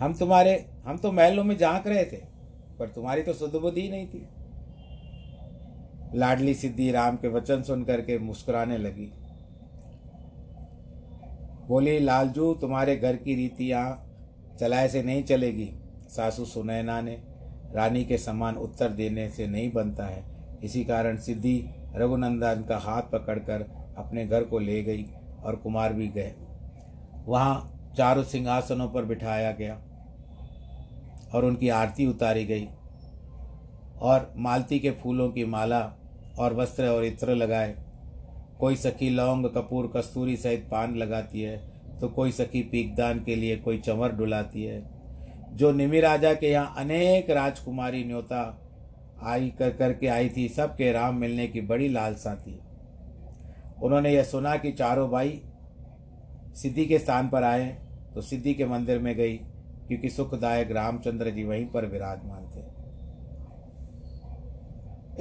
हम 0.00 0.14
तुम्हारे, 0.14 0.66
हम 0.86 0.96
तो 0.96 1.12
महलों 1.12 1.44
में 1.44 1.56
झाँक 1.58 1.86
रहे 1.86 2.04
थे, 2.04 2.22
पर 2.78 2.88
तुम्हारी 2.88 3.22
तो 3.22 3.32
शुद्ध 3.32 3.54
बुद्धि 3.54 3.88
नहीं 3.88 4.06
थी। 4.06 4.28
लाडली 6.14 6.54
सिद्धि 6.54 6.90
राम 6.90 7.16
के 7.16 7.28
वचन 7.28 7.62
सुन 7.62 7.84
करके 7.84 8.18
मुस्कुराने 8.18 8.78
लगी। 8.78 9.12
बोली, 11.68 11.98
लालजू, 11.98 12.54
तुम्हारे 12.54 12.96
घर 12.96 13.16
की 13.16 13.34
रीति 13.34 13.70
यहाँ 13.70 14.56
चलाए 14.60 14.88
से 14.88 15.02
नहीं 15.02 15.22
चलेगी। 15.22 15.70
सासू 16.08 16.44
सुनैना 16.44 17.00
ने 17.00 17.22
रानी 17.74 18.04
के 18.04 18.18
समान 18.18 18.56
उत्तर 18.56 18.88
देने 18.88 19.28
से 19.28 19.46
नहीं 19.46 19.72
बनता 19.72 20.06
है। 20.06 20.24
इसी 20.64 20.84
कारण 20.84 21.16
सिद्धि 21.16 21.70
रघुनंदन 21.96 22.64
का 22.68 22.78
हाथ 22.78 23.02
पकड़कर 23.02 23.66
अपने 23.98 24.26
घर 24.26 24.44
को 24.44 24.58
ले 24.58 24.82
गई 24.82 25.06
और 25.44 25.56
कुमार 25.56 25.92
भी 25.92 26.08
गए। 26.08 26.34
वहाँ 27.26 27.92
चारों 27.96 28.22
सिंहासनों 28.22 28.88
पर 28.88 29.04
बिठाया 29.04 29.52
गया 29.52 29.74
और 31.34 31.44
उनकी 31.44 31.68
आरती 31.68 32.06
उतारी 32.06 32.44
गई 32.44 32.68
और 33.98 34.32
मालती 34.36 34.78
के 34.78 34.90
फूलों 34.90 35.30
की 35.30 35.44
माला 35.44 35.80
और 36.38 36.54
वस्त्र 36.54 36.86
और 36.86 37.04
इत्र 37.04 37.34
लगाए। 37.34 37.74
कोई 38.60 38.76
सखी 38.76 39.10
लौंग, 39.10 39.44
कपूर, 39.46 39.92
कस्तूरी 39.96 40.36
सहित 40.36 40.66
पान 40.70 40.96
लगाती 40.96 41.42
है 41.42 41.56
तो 42.00 42.08
कोई 42.08 42.32
सखी 42.32 42.62
पीकदान 42.62 43.22
के 43.24 43.36
लिए 43.36 43.56
कोई 43.58 43.78
चंवर 43.78 44.12
डुलाती 44.12 44.62
है। 44.62 44.82
जो 45.54 45.70
निमि 45.72 46.00
राजा 46.00 46.32
के 46.34 46.50
यहाँ 46.50 46.74
अनेक 46.78 47.30
राजकुमारी 47.30 48.04
न्योता 48.04 48.60
आई 49.24 49.48
कर, 49.50 49.70
करके 49.70 50.06
आई 50.08 50.28
थी, 50.28 50.48
सबके 50.48 50.92
राम 50.92 51.16
मिलने 51.16 51.46
की 51.48 51.60
बड़ी 51.62 51.88
लालसा 51.88 52.34
थी। 52.36 52.58
उन्होंने 53.82 54.10
यह 54.10 54.22
सुना 54.24 54.56
कि 54.56 54.72
चारों 54.72 55.08
भाई 55.10 55.40
सिद्धि 56.56 56.84
के 56.86 56.98
स्थान 56.98 57.28
पर 57.28 57.42
आए 57.44 57.66
तो 58.14 58.20
सिद्धि 58.22 58.54
के 58.54 58.66
मंदिर 58.66 58.98
में 58.98 59.14
गई, 59.16 59.36
क्योंकि 59.88 60.10
सुखदायक 60.10 60.70
रामचंद्र 60.72 61.30
जी 61.30 61.44
वहीं 61.44 61.66
पर 61.66 61.86
विराजमान 61.86 62.44
थे। 62.46 62.62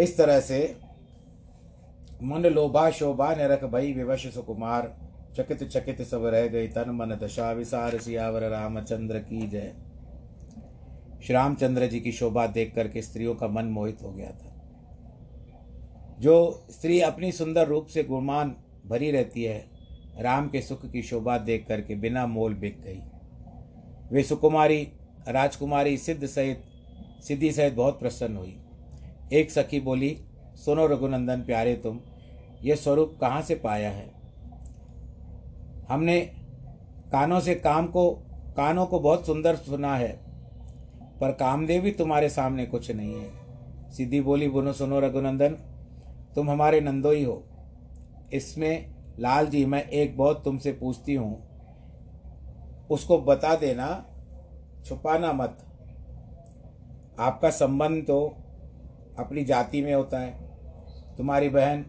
इस 0.04 0.18
तरह 0.18 0.40
से 0.40 0.60
मन 2.24 2.44
लोभा 2.44 2.90
शोभा 2.90 3.36
ने 3.36 3.48
रख 3.48 3.64
भई 3.64 3.94
विवश 3.94 4.34
सुकुमार। 4.34 4.98
चकित 5.38 5.64
चकित 5.64 6.02
सब 6.02 6.26
रह 6.26 6.48
गई 6.48 6.68
तन 6.68 6.90
मन 6.90 7.20
दशा 7.24 7.52
विसार, 7.52 7.98
सियावर 7.98 8.42
रामचंद्र 8.42 9.20
की 9.20 9.48
जय। 9.48 9.74
श्री 11.24 11.34
रामचंद्र 11.34 11.88
जी 11.88 12.00
की 12.00 12.12
शोभा 12.12 12.48
देख 12.48 12.76
करके 12.76 13.02
स्त्रियों 13.02 13.36
का 13.36 13.48
मन 13.48 13.66
मोहित 13.66 13.98
हो 14.04 14.12
गया 14.12 14.32
था। 14.32 14.50
जो 16.20 16.66
स्त्री 16.72 17.00
अपनी 17.02 17.32
सुंदर 17.32 17.68
रूप 17.68 17.88
से 17.88 18.04
गुणमान 18.04 18.56
भरी 18.88 19.12
रहती 19.12 19.44
है, 19.44 19.66
राम 20.20 20.50
के 20.50 20.62
सुख 20.62 20.92
की 20.92 21.02
शोभा 21.02 21.38
देख 21.38 21.66
करके 21.68 21.96
बिना 21.96 22.28
मोल 22.28 22.54
बिक 22.54 22.82
गई। 22.82 23.00
वे 24.12 24.24
सुकुमारी, 24.24 24.88
राजकुमारी 25.28 25.98
सिद्ध 25.98 26.26
सहित, 26.26 26.64
सिद्धि 27.28 27.52
सहित 27.52 27.74
बहुत 27.74 28.00
प्रसन्न 28.00 28.38
हुई। 28.38 28.58
एक 29.34 29.52
सखी 29.52 29.80
बोली, 29.80 30.18
सुनो 30.56 30.88
रघुनंदन 30.88 31.42
प्यारे 31.42 31.76
तुम 31.76 32.00
ये 32.64 32.76
स्वरूप 32.76 33.18
कहाँ 33.22 33.42
से 33.42 33.56
पाया 33.56 33.90
है? 33.90 34.12
हमने 35.90 36.20
कानों 37.12 37.40
से 37.40 37.56
काम 37.56 37.88
को, 37.88 38.12
कानों 38.58 38.86
को 38.86 39.00
बहुत 39.00 39.26
सुंदर 39.26 39.56
सुना 39.56 39.96
है, 39.96 40.12
पर 41.22 41.32
कामदेव 41.32 41.82
भी 41.82 41.92
तुम्हारे 41.92 42.30
सामने 42.30 42.66
कुछ 42.66 42.92
नहीं 42.92 43.14
है। 43.14 43.92
सीधी 43.92 44.22
बोली, 44.22 44.48
बोनो 44.48 44.74
सुनो 44.74 45.00
रघुनंदन, 45.00 45.50
तुम 46.36 46.52
हमारे 46.52 46.82
नंदोई 46.82 47.24
हो। 47.24 47.44
इसमें 48.34 48.96
लाल 49.20 49.48
जी, 49.48 49.66
मैं 49.66 49.84
एक 49.84 50.18
बहुत 50.18 50.44
तुमसे 50.44 50.72
पूछती 50.72 51.16
हूँ। 51.16 51.44
उसको 52.90 53.18
बता 53.18 53.56
देना, 53.56 54.06
छुपाना 54.86 55.34
मत। 55.34 55.58
आपका 57.20 57.50
संबंध 57.50 58.04
तो 58.04 58.26
अपनी 59.20 59.44
जाति 59.44 59.82
में 59.82 59.94
होता 59.94 60.20
है। 60.20 60.32
तुम्हारी 61.18 61.50
बहन 61.50 61.86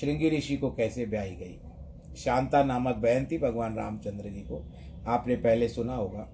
श्रृंगी 0.00 0.30
ऋषि 0.30 0.56
को 0.56 0.70
कैसे 0.70 1.06
ब्याई 1.06 1.30
गई? 1.30 1.60
शांता 2.16 2.64
नामक 2.64 2.94
बहन 2.94 3.26
थी 3.30 3.38
भगवान 3.38 3.76
रामचंद्र 3.76 4.28
जी 4.28 4.40
को। 4.40 4.72
आपने 5.06 5.36
पहले 5.36 5.68
सुना 5.68 5.94
होगा। 5.94 6.28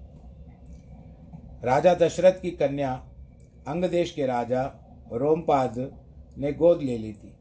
राजा 1.63 1.93
दशरथ 1.93 2.41
की 2.41 2.51
कन्या 2.51 3.09
अंग 3.67 3.85
देश 3.85 4.11
के 4.11 4.25
राजा 4.25 4.63
रोमपाद 5.13 5.99
ने 6.37 6.53
गोद 6.53 6.81
ले 6.81 6.97
ली 6.97 7.13
थी। 7.13 7.35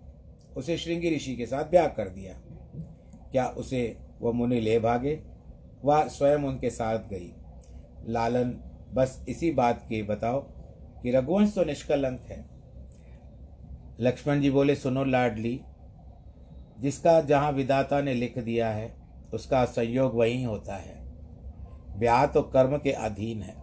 उसे 0.56 0.76
श्रृंगी 0.76 1.16
ऋषि 1.16 1.36
के 1.36 1.46
साथ 1.46 1.64
ब्याह 1.64 1.88
कर 1.88 2.08
दिया। 2.08 2.34
क्या 3.32 3.46
उसे 3.46 3.96
वह 4.20 4.32
मुनि 4.32 4.60
ले 4.60 4.78
भागे? 4.78 5.22
वह 5.84 6.08
स्वयं 6.08 6.38
उनके 6.38 6.70
साथ 6.70 6.98
गई। 6.98 7.34
लालन, 8.08 8.60
बस 8.94 9.24
इसी 9.28 9.50
बात 9.50 9.86
के 9.88 10.02
बताओ 10.02 10.40
कि 11.02 11.10
रघुवंश 11.10 11.54
तो 11.54 11.64
निष्कलंक 11.64 12.20
है। 12.20 12.46
लक्ष्मण 14.00 14.40
जी 14.40 14.50
बोले, 14.50 14.74
सुनो 14.74 15.04
लाडली 15.04 15.60
जिसका 16.82 17.20
जहाँ 17.20 17.52
विदाता 17.52 18.00
ने 18.00 18.14
लिख 18.14 18.38
दिया 18.38 18.70
है, 18.70 18.94
उसका 19.34 19.64
संयोग 19.64 20.14
वहीं 20.14 20.46
होता 20.46 20.76
है। 20.76 21.02
ब्याह 21.98 22.26
तो 22.26 22.42
कर्म 22.42 22.78
के 22.78 22.92
अधीन 22.92 23.42
है। 23.42 23.54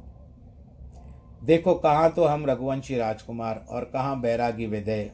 देखो, 1.43 1.75
कहाँ 1.75 2.11
तो 2.11 2.25
हम 2.25 2.45
रघुवंशी 2.45 2.97
राजकुमार 2.97 3.65
और 3.69 3.83
कहाँ 3.83 4.21
बैरागी 4.21 4.65
विदय। 4.65 5.11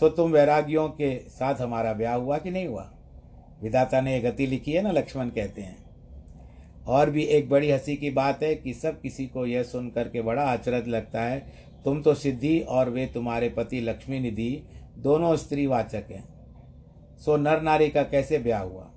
सो 0.00 0.08
तुम 0.08 0.30
वैरागियों 0.30 0.88
के 0.88 1.18
साथ 1.28 1.54
हमारा 1.54 1.92
ब्याह 1.92 2.14
हुआ 2.14 2.38
कि 2.38 2.50
नहीं 2.50 2.66
हुआ? 2.66 2.92
विदाता 3.62 4.00
ने 4.00 4.18
यह 4.18 4.30
गति 4.30 4.46
लिखी 4.46 4.72
है 4.72 4.82
ना, 4.82 4.90
लक्ष्मण 4.90 5.28
कहते 5.28 5.62
हैं। 5.62 5.76
और 6.86 7.10
भी 7.10 7.22
एक 7.22 7.50
बड़ी 7.50 7.70
हँसी 7.70 7.96
की 7.96 8.10
बात 8.10 8.42
है 8.42 8.54
कि 8.54 8.74
सब 8.74 9.00
किसी 9.00 9.26
को 9.26 9.46
यह 9.46 9.62
सुन 9.62 9.90
करके 9.90 10.22
बड़ा 10.22 10.42
आचरज 10.42 10.88
लगता 10.88 11.22
है, 11.22 11.52
तुम 11.84 12.02
तो 12.02 12.14
सिद्धि 12.14 12.60
और 12.60 12.90
वे 12.90 13.06
तुम्हारे 13.06 13.48
पति 13.48 13.80
लक्ष्मी 13.80 14.20
निधि, 14.20 14.62
दोनों 14.98 15.36
स्त्रीवाचक 15.36 16.04
हैं। 16.10 16.41
सो 17.24 17.36
नर 17.36 17.60
नारी 17.62 17.88
का 17.88 18.02
कैसे 18.02 18.38
ब्याह 18.38 18.62
हुआ? 18.62 18.88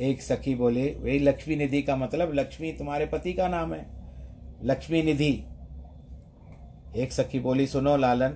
एक 0.00 0.22
सखी 0.22 0.54
बोले, 0.54 0.90
वही 0.90 1.18
लक्ष्मी 1.18 1.56
निधि 1.56 1.82
का 1.82 1.96
मतलब 1.96 2.32
लक्ष्मी 2.34 2.72
तुम्हारे 2.72 3.06
पति 3.06 3.32
का 3.32 3.48
नाम 3.48 3.74
है। 3.74 3.86
लक्ष्मी 4.64 5.02
निधि। 5.02 5.44
एक 6.96 7.12
सखी 7.12 7.40
बोली, 7.40 7.66
सुनो 7.66 7.96
लालन, 7.96 8.28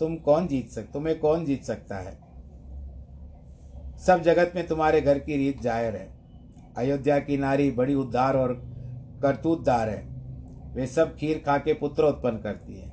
तुम 0.00 0.16
कौन 0.16 0.46
जीत 0.46 0.70
सक, 0.70 0.82
तुम्हें 0.82 1.18
कौन 1.18 1.44
जीत 1.44 1.64
सकता 1.64 1.98
है? 1.98 2.18
सब 3.98 4.22
जगत 4.22 4.52
में 4.54 4.66
तुम्हारे 4.66 5.00
घर 5.00 5.18
की 5.18 5.36
रीत 5.36 5.62
ज़ाहिर 5.62 5.96
है। 5.96 6.08
अयोध्या 6.76 7.18
की 7.18 7.36
नारी 7.36 7.70
बड़ी 7.70 7.94
उद्धार 7.94 8.36
और 8.36 8.52
करतूतदार 9.22 9.88
है। 9.88 10.02
वे 10.74 10.86
सब 10.86 11.16
खीर 11.16 11.42
खा 11.46 11.58
के 11.58 11.72
पुत्र 11.72 12.04
उत्पन्न 12.04 12.38
करती 12.38 12.80
है। 12.80 12.92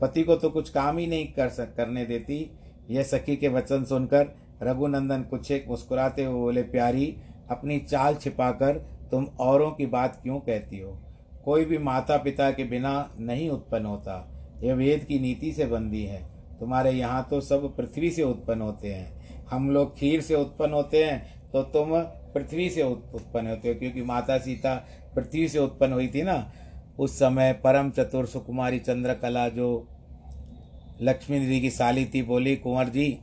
पति 0.00 0.22
को 0.22 0.36
तो 0.36 0.50
कुछ 0.50 0.70
काम 0.70 0.98
ही 0.98 1.06
नहीं 1.06 1.26
कर 1.26 1.48
सक, 1.48 1.74
करने 1.76 2.04
देती। 2.04 2.50
यह 2.90 3.02
सखी 3.02 3.36
के 3.36 3.48
वचन 3.48 3.84
सुनकर 3.84 4.45
रघुनंदन 4.62 5.22
कुछ 5.22 5.50
एक 5.50 5.68
मुस्कुराते 5.68 6.24
हुए 6.24 6.40
बोले, 6.40 6.62
प्यारी, 6.62 7.16
अपनी 7.50 7.78
चाल 7.80 8.14
छिपाकर 8.14 8.78
तुम 9.10 9.26
औरों 9.40 9.70
की 9.70 9.86
बात 9.86 10.18
क्यों 10.22 10.38
कहती 10.40 10.78
हो? 10.80 10.98
कोई 11.44 11.64
भी 11.64 11.78
माता 11.78 12.16
पिता 12.16 12.50
के 12.50 12.64
बिना 12.64 13.10
नहीं 13.20 13.48
उत्पन्न 13.50 13.86
होता। 13.86 14.58
यह 14.62 14.74
वेद 14.74 15.04
की 15.04 15.18
नीति 15.18 15.52
से 15.52 15.66
बंदी 15.66 16.02
है। 16.04 16.22
तुम्हारे 16.60 16.90
यहाँ 16.90 17.26
तो 17.30 17.40
सब 17.40 17.74
पृथ्वी 17.76 18.10
से 18.10 18.22
उत्पन्न 18.22 18.60
होते 18.60 18.92
हैं। 18.92 19.44
हम 19.50 19.70
लोग 19.70 19.96
खीर 19.96 20.20
से 20.20 20.34
उत्पन्न 20.34 20.72
होते 20.72 21.04
हैं 21.04 21.50
तो 21.52 21.62
तुम 21.64 21.92
पृथ्वी 22.34 22.68
से 22.70 22.82
उत्पन्न 22.82 23.46
होते 23.46 23.68
हो, 23.68 23.74
क्योंकि 23.74 24.02
माता 24.02 24.38
सीता 24.38 24.74
पृथ्वी 25.14 25.48
से 25.48 25.58
उत्पन्न 25.58 25.92
हुई 25.92 26.08
थी 26.08 26.22
ना। 26.22 26.52
उस 26.98 27.18
समय 27.18 27.52
परम 27.64 27.90
चतुर 27.90 28.26
सुकुमारी 28.26 28.78
चंद्रकला, 28.78 29.48
जो 29.48 29.88
लक्ष्मी 31.00 31.38
दीदी 31.40 31.60
की 31.60 31.70
साली 31.70 32.04
थी, 32.04 32.22
बोली, 32.22 32.56
कुंवर 32.56 32.88
जी 32.88 33.18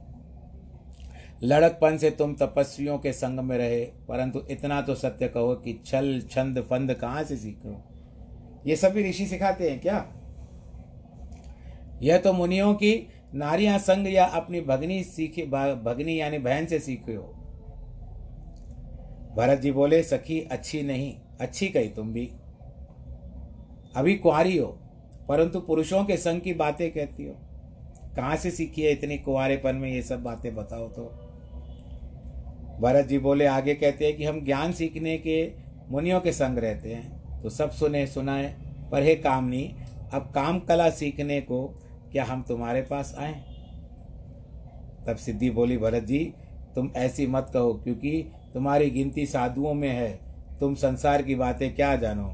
लड़कपन 1.43 1.97
से 1.97 2.09
तुम 2.09 2.33
तपस्वियों 2.35 2.97
के 2.97 3.11
संग 3.13 3.39
में 3.39 3.57
रहे, 3.57 3.83
परंतु 4.07 4.41
इतना 4.51 4.81
तो 4.81 4.95
सत्य 4.95 5.27
कहो 5.27 5.53
कि 5.55 5.73
छल, 5.85 6.19
छंद, 6.31 6.59
फंद 6.61 6.93
कहाँ 6.93 7.23
से 7.23 7.37
सीखो 7.37 7.81
ये 8.67 8.75
सभी 8.75 9.09
ऋषि 9.09 9.25
सिखाते 9.25 9.69
हैं 9.69 9.79
क्या? 9.79 10.05
यह 12.01 12.17
तो 12.17 12.33
मुनियों 12.33 12.73
की 12.73 13.07
नारियाँ 13.35 13.77
संग 13.79 14.07
या 14.07 14.25
अपनी 14.25 14.61
भगनी 14.61 15.03
सीखे 15.03 15.45
भगनी 15.45 16.19
यानी 16.19 16.37
बहन 16.37 16.65
से 16.65 16.79
सीखे 16.79 17.13
हो। 17.13 17.23
भरत 19.37 19.59
जी 19.59 19.71
बोले, 19.71 20.01
सखी, 20.03 20.39
अच्छी 20.41 20.81
नहीं, 20.83 21.13
अच्छी 21.41 21.67
कही 21.67 21.89
तुम 21.89 22.13
भी। 22.13 22.25
अभी 23.95 24.15
कुआरी 24.15 24.57
हो, 24.57 24.67
परंतु 25.29 25.59
पुरुषों 25.59 26.03
के 26.05 26.17
संग 26.17 26.41
की 26.41 26.53
बातें 26.53 26.89
कहती 26.91 27.25
हो। 27.25 27.35
कहाँ 28.15 28.35
से 28.35 28.51
सीखी 28.51 28.81
है 28.81 28.91
इतनी 28.91 29.17
कुआरेपन 29.17 29.75
में 29.75 29.89
ये 29.91 30.01
सब 30.01 30.23
बातें 30.23 30.53
बताओ 30.55 30.87
तो? 30.87 31.22
भरत 32.81 33.05
जी 33.05 33.17
बोले, 33.17 33.45
आगे 33.45 33.73
कहते 33.73 34.05
हैं 34.05 34.15
कि 34.17 34.25
हम 34.25 34.43
ज्ञान 34.45 34.71
सीखने 34.71 35.17
के 35.17 35.51
मुनियों 35.89 36.19
के 36.21 36.31
संग 36.31 36.57
रहते 36.57 36.93
हैं 36.93 37.41
तो 37.41 37.49
सब 37.49 37.71
सुने 37.71 38.05
सुनाए, 38.07 38.53
पर 38.91 39.03
हे 39.03 39.15
कामनी, 39.15 39.63
अब 40.13 40.31
काम 40.35 40.59
कला 40.59 40.89
सीखने 40.89 41.39
को 41.41 41.67
क्या 42.11 42.23
हम 42.23 42.43
तुम्हारे 42.43 42.81
पास 42.81 43.15
आए? 43.17 43.33
तब 45.07 45.15
सिद्धि 45.15 45.49
बोली, 45.49 45.77
भरत 45.77 46.03
जी, 46.03 46.19
तुम 46.75 46.91
ऐसी 46.95 47.27
मत 47.27 47.51
कहो, 47.53 47.73
क्योंकि 47.73 48.31
तुम्हारी 48.53 48.89
गिनती 48.89 49.25
साधुओं 49.25 49.73
में 49.73 49.89
है, 49.89 50.19
तुम 50.59 50.75
संसार 50.75 51.21
की 51.21 51.35
बातें 51.35 51.75
क्या 51.75 51.95
जानो? 51.95 52.27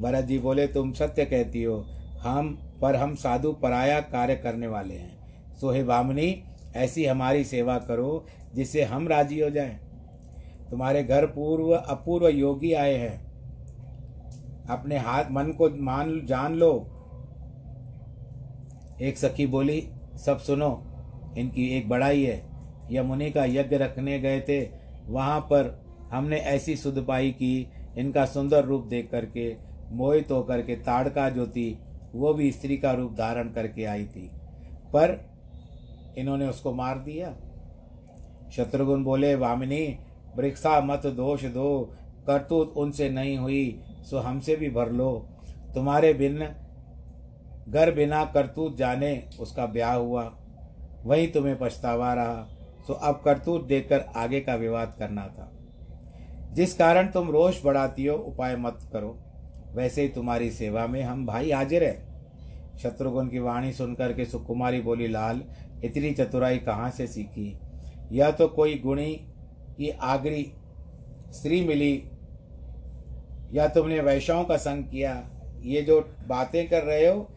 भरत 0.00 0.24
जी 0.24 0.38
बोले, 0.38 0.66
तुम 0.66 0.92
सत्य 0.92 1.24
कहती 1.24 1.62
हो, 1.62 1.76
हम, 2.20 2.54
पर 2.82 2.96
हम 2.96 3.14
साधु 3.14 3.52
पराया 3.52 4.00
कार्य 4.00 4.36
करने 4.36 4.66
वाले 4.66 4.94
हैं। 4.94 5.54
सोहे 5.56 5.82
बामनी, 5.84 6.42
ऐसी 6.76 7.04
हमारी 7.04 7.44
सेवा 7.44 7.78
करो, 7.78 8.26
जिससे 8.54 8.82
हम 8.82 9.08
राज़ी 9.08 9.40
हो 9.40 9.50
जाएँ। 9.50 9.78
तुम्हारे 10.70 11.04
घर 11.04 11.26
पूर्व, 11.26 11.72
अपूर्व 11.72 12.28
योगी 12.28 12.72
आए 12.72 12.94
हैं। 12.94 13.26
अपने 14.70 14.98
हाथ, 14.98 15.24
मन 15.30 15.44
को 15.44 15.82
मान, 15.82 16.26
जान 16.26 16.54
लो। 16.54 16.86
एक 19.00 19.18
सखी 19.18 19.46
बोली, 19.46 19.88
सब 20.16 20.38
सुनो, 20.38 20.84
इनकी 21.38 21.68
एक 21.68 21.88
बड़ाई 21.88 22.24
है। 22.24 22.46
यह 22.90 23.02
मुनि 23.02 23.30
का 23.30 23.44
यज्ञ 23.44 23.76
रखने 23.76 24.18
गए 24.18 24.40
थे। 24.40 24.68
वहाँ 25.06 25.40
पर 25.40 25.86
हमने 26.12 26.36
ऐसी 26.36 26.76
सुध 26.76 27.06
पाई 27.06 27.30
कि। 27.30 27.66
इनका 27.98 28.24
सुंदर 28.24 28.64
रूप 28.64 28.84
देख 28.84 29.10
करके, 29.10 29.56
मोहित 29.90 30.30
होकर 30.30 30.62
के 30.62 30.76
ताड़का 30.76 31.30
जो 31.30 31.46
थी, 31.46 31.78
वो 32.14 32.34
भी 32.34 32.52
स्त्री 32.52 32.76
का 32.76 32.92
रूप 32.92 33.12
धारण 33.12 33.48
करके 33.48 33.84
आई 33.84 34.04
थी। 34.04 34.30
पर 34.66 35.30
इन्होंने 36.18 36.48
उसको 36.48 36.72
मार 36.72 36.98
दिया। 36.98 37.36
शत्रुघ्न 38.52 39.04
बोले, 39.04 39.34
वामिनी 39.34 39.98
वृक्षा 40.36 40.80
मत 40.80 41.06
दोष 41.06 41.44
दो, 41.44 41.96
करतूत 42.26 42.74
उनसे 42.76 43.10
नहीं 43.10 43.38
हुई, 43.38 43.82
सो 44.10 44.18
हमसे 44.18 44.56
भी 44.56 44.70
भर 44.70 44.90
लो। 44.90 45.28
तुम्हारे 45.74 46.12
बिन, 46.14 46.48
घर 47.68 47.94
बिना 47.94 48.24
करतूत 48.24 48.76
जाने 48.76 49.28
उसका 49.40 49.66
ब्याह 49.66 49.94
हुआ। 49.94 50.38
वही 51.04 51.26
तुम्हें 51.26 51.58
पछतावा 51.58 52.14
रहा, 52.14 52.48
सो 52.86 52.92
अब 52.92 53.22
करतूत 53.24 53.64
देखकर 53.64 54.00
आगे 54.16 54.40
का 54.40 54.54
विवाद 54.54 54.94
करना 54.98 55.26
था। 55.26 55.52
जिस 56.52 56.74
कारण 56.74 57.06
तुम 57.06 57.30
रोष 57.30 57.64
बढ़ाती 57.64 58.06
हो, 58.06 58.16
उपाय 58.16 58.56
मत 58.56 58.78
करो। 58.92 59.18
वैसे 59.74 60.02
ही 60.02 60.08
तुम्हारी 60.08 60.50
सेवा 60.50 60.86
में 60.86 61.02
हम 61.02 61.26
भाई 61.26 61.50
हाजिर 61.50 61.84
है। 61.84 62.06
शत्रुघ्न 62.82 63.28
की 63.28 63.38
वाणी 63.38 63.72
सुनकर 63.72 64.12
के 64.12 64.24
सुकुमारी 64.24 64.80
बोली, 64.80 65.08
लाल, 65.08 65.42
इतनी 65.84 66.12
चतुराई 66.12 66.58
कहाँ 66.58 66.90
से 66.90 67.06
सीखी? 67.06 67.58
यह 68.12 68.30
तो 68.30 68.48
कोई 68.48 68.78
गुणी 68.78 69.32
की 69.78 69.90
आगरी 69.90 70.52
स्त्री 71.32 71.60
मिली, 71.60 72.02
या 73.52 73.66
तुमने 73.68 74.00
वैश्यों 74.00 74.42
का 74.44 74.56
संग 74.56 74.84
किया? 74.84 75.12
ये 75.62 75.82
जो 75.82 76.00
बातें 76.28 76.68
कर 76.68 76.82
रहे 76.82 77.06
हो, 77.06 77.28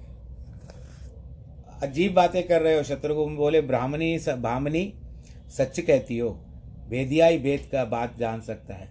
अजीब 1.83 2.13
बातें 2.13 2.43
कर 2.47 2.61
रहे 2.61 2.75
हो, 2.77 2.83
शत्रुघ्न 2.83 3.35
बोले, 3.35 3.61
ब्राह्मणी 3.61 4.17
ब्राह्मणी, 4.29 4.93
सच 5.49 5.79
कहती 5.79 6.17
हो, 6.17 6.29
भेदिया 6.89 7.27
ही 7.27 7.37
भेद 7.37 7.69
का 7.71 7.85
बात 7.85 8.17
जान 8.19 8.41
सकता 8.41 8.73
है। 8.73 8.87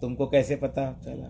तुमको 0.00 0.26
कैसे 0.26 0.56
पता 0.56 0.90
चला 1.04 1.28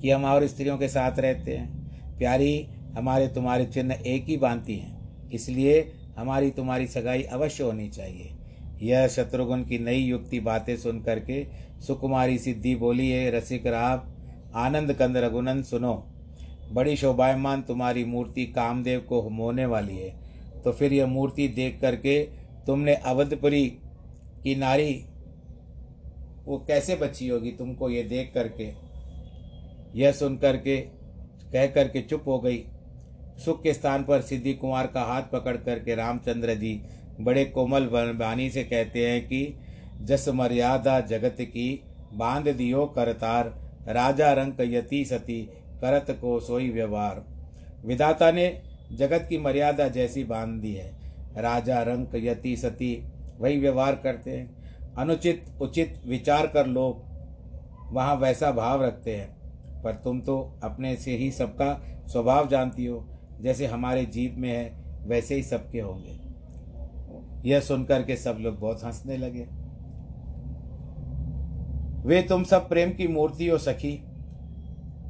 कि 0.00 0.10
हम 0.10 0.24
और 0.24 0.46
स्त्रियों 0.46 0.78
के 0.78 0.88
साथ 0.88 1.18
रहते 1.18 1.56
हैं? 1.56 2.18
प्यारी, 2.18 2.68
हमारे 2.96 3.28
तुम्हारे 3.28 3.64
चिन्ह 3.66 3.94
एक 4.06 4.24
ही 4.24 4.36
बांधती 4.36 4.76
हैं, 4.76 5.30
इसलिए 5.30 5.80
हमारी 6.16 6.50
तुम्हारी 6.50 6.86
सगाई 6.86 7.22
अवश्य 7.22 7.64
होनी 7.64 7.88
चाहिए। 7.88 8.35
यह 8.82 9.06
शत्रुघ्न 9.08 9.64
की 9.64 9.78
नई 9.78 9.98
युक्ति 9.98 10.40
बातें 10.40 10.76
सुन 10.76 11.00
करके 11.00 11.44
सुकुमारी 11.80 12.38
सिद्धि 12.38 12.74
बोली, 12.74 13.10
है 13.10 13.30
रसिक 13.30 13.66
राव 13.66 14.06
आनंद 14.54 14.92
कंद 14.92 15.16
रघुनंद 15.16 15.64
सुनो। 15.64 15.94
बड़ी 16.72 16.96
शोभायमान 16.96 17.62
तुम्हारी 17.62 18.04
मूर्ति 18.04 18.46
कामदेव 18.46 19.00
को 19.00 19.30
मोने 19.30 19.66
वाली 19.66 19.96
है। 19.96 20.10
तो 20.64 20.72
फिर 20.72 20.92
यह 20.92 21.06
मूर्ति 21.06 21.48
देख 21.48 21.80
करके 21.80 22.22
तुमने 22.66 22.94
अवधपुरी 22.94 23.66
की 24.42 24.54
नारी 24.56 25.04
वो 26.44 26.58
कैसे 26.58 26.96
बची 26.96 27.28
होगी 27.28 27.50
तुमको 27.50 27.90
ये 27.90 28.02
देख 28.02 28.30
करके? 28.34 28.72
यह 29.94 30.12
सुन 30.12 30.36
करके, 30.36 30.76
कह 31.52 31.66
करके 31.66 32.02
चुप 32.02 32.24
हो 32.26 32.38
गई। 32.38 32.64
सुख 33.44 33.62
के 33.62 33.72
स्थान 33.74 34.04
पर 34.04 34.20
सिद्धि 34.20 34.54
कुमार 34.54 34.86
का 34.86 35.02
हाथ 35.02 35.22
पकड़ 35.22 35.56
करके 35.56 35.94
रामचंद्र 35.94 36.54
जी 36.54 36.80
बड़े 37.20 37.44
कोमल 37.44 37.84
वाणी 37.86 38.50
से 38.50 38.64
कहते 38.64 39.10
हैं 39.10 39.26
कि 39.26 39.58
जस 40.02 40.28
मर्यादा 40.28 41.00
जगत 41.00 41.36
की 41.40 41.84
बाँध 42.14 42.48
दियो 42.48 42.86
करतार, 42.86 43.72
राजा 43.88 44.32
रंक 44.32 44.56
यति 44.60 45.04
सती, 45.04 45.42
करत 45.80 46.18
को 46.20 46.40
सोई 46.40 46.70
व्यवहार। 46.70 47.24
विधाता 47.86 48.30
ने 48.30 48.62
जगत 48.92 49.26
की 49.28 49.38
मर्यादा 49.38 49.88
जैसी 49.88 50.24
बाँध 50.24 50.60
दी 50.60 50.74
है। 50.74 50.96
राजा 51.38 51.82
रंक 51.82 52.10
यति 52.14 52.56
सती, 52.56 53.04
वही 53.38 53.58
व्यवहार 53.58 53.94
करते 53.94 54.30
हैं। 54.30 54.56
अनुचित, 54.98 55.44
उचित 55.60 56.02
विचार 56.06 56.46
कर 56.46 56.66
लोग 56.66 57.04
वहाँ 57.92 58.16
वैसा 58.16 58.50
भाव 58.50 58.84
रखते 58.84 59.16
हैं। 59.16 59.36
पर 59.82 59.94
तुम 59.94 60.20
तो 60.20 60.60
अपने 60.62 60.96
से 60.96 61.16
ही 61.16 61.30
सबका 61.30 62.00
स्वभाव 62.06 62.48
जानती 62.48 62.86
हो, 62.86 63.08
जैसे 63.40 63.66
हमारे 63.66 64.04
जीव 64.04 64.34
में 64.38 64.50
है, 64.50 64.84
वैसे 65.08 65.34
ही 65.34 65.42
सबके 65.42 65.80
होंगे। 65.80 66.25
यह 67.46 67.60
सुनकर 67.60 68.02
के 68.02 68.16
सब 68.16 68.36
लोग 68.40 68.58
बहुत 68.60 68.84
हंसने 68.84 69.16
लगे। 69.16 69.46
वे 72.04 72.20
तुम 72.22 72.44
सब 72.44 72.68
प्रेम 72.68 72.90
की 72.90 73.06
मूर्ति 73.08 73.46
हो 73.48 73.58
सखी, 73.58 73.92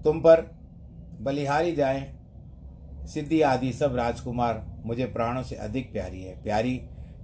तुम 0.05 0.21
पर 0.21 0.41
बलिहारी 1.21 1.73
जाए, 1.73 2.03
सिद्धि 3.07 3.41
आदि 3.43 3.73
सब 3.73 3.97
राजकुमार 3.97 4.65
मुझे 4.85 5.05
प्राणों 5.05 5.43
से 5.43 5.57
अधिक 5.57 5.93
प्यारी 5.93 6.23
है। 6.23 6.43
प्यारी, 6.43 6.77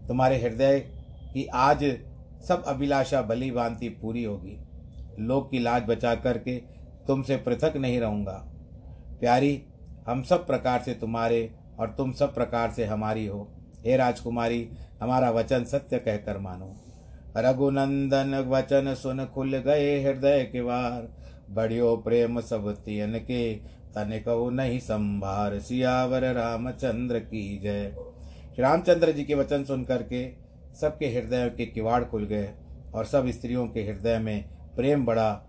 तुम्हारे 0.09 0.39
हृदय 0.39 0.79
की 1.35 1.47
आज 1.47 1.85
सब 2.49 2.65
अभिलाषा 2.65 3.23
बलि 3.23 3.51
भांति 3.51 3.89
पूरी 3.89 4.25
होगी। 4.25 4.59
लोक 5.19 5.51
की 5.51 5.59
लाज 5.59 5.83
बचा 5.83 6.15
करके 6.15 6.57
तुमसे 7.07 7.37
पृथक 7.37 7.77
नहीं 7.77 8.01
रहूँगा। 8.01 8.43
प्यारी, 9.21 9.63
हम 10.09 10.23
सब 10.23 10.47
प्रकार 10.47 10.83
से 10.83 10.95
तुम्हारे 10.95 11.51
और 11.79 11.91
तुम 11.91 12.13
सब 12.13 12.35
प्रकार 12.35 12.71
से 12.71 12.85
हमारी 12.85 13.27
हो। 13.27 13.49
हे 13.87 13.97
राजकुमारी, 13.97 14.69
हमारा 15.03 15.31
वचन 15.31 15.65
सत्य 15.65 15.99
कहकर 15.99 16.39
मानो। 16.39 16.75
रघुनंदन 17.37 18.35
वचन 18.49 18.95
सुन 18.95 19.25
खुल 19.25 19.57
गए 19.57 20.03
हृदय 20.03 20.43
के 20.45 20.61
वार। 20.61 21.09
बढ़ियो 21.51 21.97
प्रेम 21.97 22.41
सब 22.41 22.71
तियन 22.85 23.19
के, 23.19 23.55
तने 23.95 24.19
कहो 24.21 24.51
नहीं 24.51 24.79
संभार। 24.79 25.59
सियावर 25.59 26.25
रामचंद्र 26.33 27.19
की 27.19 27.59
जय। 27.59 27.91
श्री 28.55 28.63
रामचंद्र 28.63 29.13
जी 29.13 29.25
के 29.25 29.35
वचन 29.35 29.65
सुन 29.65 29.85
करके 29.85 30.33
सबके 30.81 31.07
हृदय 31.07 31.49
के 31.57 31.67
किवाड़ 31.67 32.05
खुल 32.05 32.25
गए 32.25 32.51
और 32.95 33.05
सब 33.05 33.31
स्त्रियों 33.31 33.67
के 33.69 33.81
हृदय 33.81 34.19
में 34.19 34.45
प्रेम 34.77 35.05
बढ़ा 35.05 35.47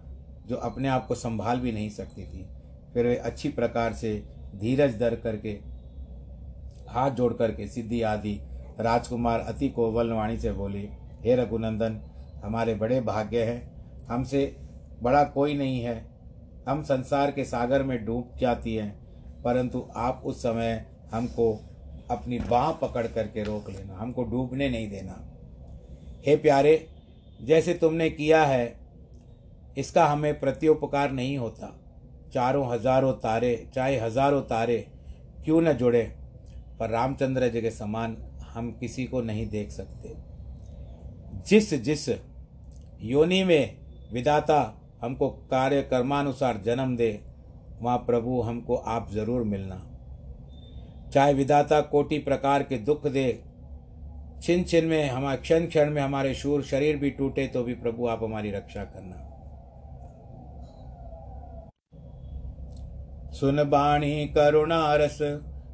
जो 0.48 0.56
अपने 0.56 0.88
आप 0.88 1.08
को 1.08 1.16
संभाल 1.16 1.60
भी 1.60 1.72
नहीं 1.72 1.90
सकती 1.90 2.24
थी। 2.24 2.46
फिर 2.94 3.08
वे 3.08 3.16
अच्छी 3.16 3.50
प्रकार 3.50 3.94
से 3.94 4.24
धीरज 4.56 5.00
धर 5.00 5.16
करके 5.16 5.54
हाथ 6.94 7.12
जोड़ 7.12 7.34
करके 7.34 7.68
सिद्धि 7.68 8.02
आदि 8.02 8.40
राजकुमार 8.80 9.40
अति 9.40 9.70
कोवल 9.70 10.12
वाणी 10.12 10.38
से 10.38 10.52
बोले, 10.52 10.80
हे 11.22 11.36
रघुनंदन, 11.36 12.00
हमारे 12.44 12.76
बड़े 12.76 13.00
भाग्य 13.02 13.44
हैं। 13.44 14.06
हमसे 14.08 14.56
बड़ा 15.04 15.24
कोई 15.24 15.54
नहीं 15.54 15.82
है। 15.82 15.96
हम 16.68 16.82
संसार 16.84 17.32
के 17.32 17.44
सागर 17.46 17.84
में 17.84 18.06
डूब 18.06 18.36
जाती 18.40 18.76
हैं, 18.76 18.92
परंतु 19.44 19.86
आप 19.96 20.22
उस 20.26 20.42
समय 20.42 20.86
हमको 21.12 21.52
अपनी 22.12 22.40
बाह 22.40 22.72
पकड़ 22.72 23.06
करके 23.08 23.44
रोक 23.44 23.70
लेना, 23.70 23.98
हमको 23.98 24.24
डूबने 24.24 24.70
नहीं 24.70 24.90
देना। 24.90 25.20
हे 26.26 26.36
प्यारे, 26.36 26.88
जैसे 27.40 27.74
तुमने 27.74 28.10
किया 28.10 28.44
है, 28.46 28.76
इसका 29.78 30.06
हमें 30.06 30.40
प्रत्युपकार 30.40 31.12
नहीं 31.12 31.38
होता। 31.38 31.74
चारों 32.34 32.68
हज़ारों 32.74 33.14
तारे, 33.14 33.68
चाहे 33.76 34.00
हज़ारों 34.00 34.42
तारे 34.42 34.78
क्यों 35.46 35.62
न 35.62 35.74
जुड़े 35.74 36.04
पर 36.84 36.90
रामचंद्र 36.90 37.48
जी 37.50 37.62
के 37.62 37.70
समान 37.72 38.16
हम 38.54 38.72
किसी 38.72 39.06
को 39.06 39.22
नहीं 39.22 39.46
देख 39.50 39.70
सकते। 39.72 40.16
जिस 41.48 41.74
जिस 41.84 42.10
योनि 43.02 43.44
में 43.44 43.78
विदाता 44.14 44.60
हमको 45.02 45.30
कार्य 45.52 45.82
कर्मानुसार 45.82 46.58
जन्म 46.58 46.96
दे, 46.98 47.20
वहाँ 47.82 47.98
प्रभु 47.98 48.42
हमको 48.42 48.76
आप 48.76 49.10
ज़रूर 49.12 49.44
मिलना। 49.44 49.80
चाहे 51.14 51.34
विदाता 51.34 51.80
कोटि 51.82 52.18
प्रकार 52.20 52.64
के 52.64 52.78
दुख 52.78 53.08
दे, 53.08 53.44
छिन 54.44 54.64
छिन 54.64 54.86
में 54.86 55.10
हमारे 55.10 55.38
क्षण 55.38 55.66
क्षण 55.66 55.90
में 55.90 56.02
हमारे 56.02 56.34
शूर 56.36 56.64
शरीर 56.64 56.98
भी 56.98 57.10
टूटे 57.10 57.48
तो 57.48 57.64
भी 57.64 57.74
प्रभु 57.76 58.08
आप 58.08 58.24
हमारी 58.24 58.52
रक्षा 58.52 58.84
करना। 58.86 59.30
सुन 63.32 63.64
बाणी 63.64 64.26
करुणा 64.28 64.96
रस 64.96 65.20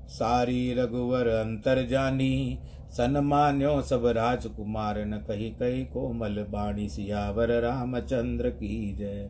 सारी 0.09 0.73
रघुवर 0.73 1.27
अंतर 1.27 1.85
जानी, 1.87 2.59
सन्मान्यो 2.91 3.81
सब 3.81 4.05
राजकुमार 4.05 5.05
न 5.05 5.17
कही 5.17 5.49
कही 5.49 5.83
कोमल 5.85 6.45
बाणी, 6.49 6.89
सियावर 6.89 7.51
रामचंद्र 7.61 8.49
की 8.49 8.95
जय। 8.95 9.29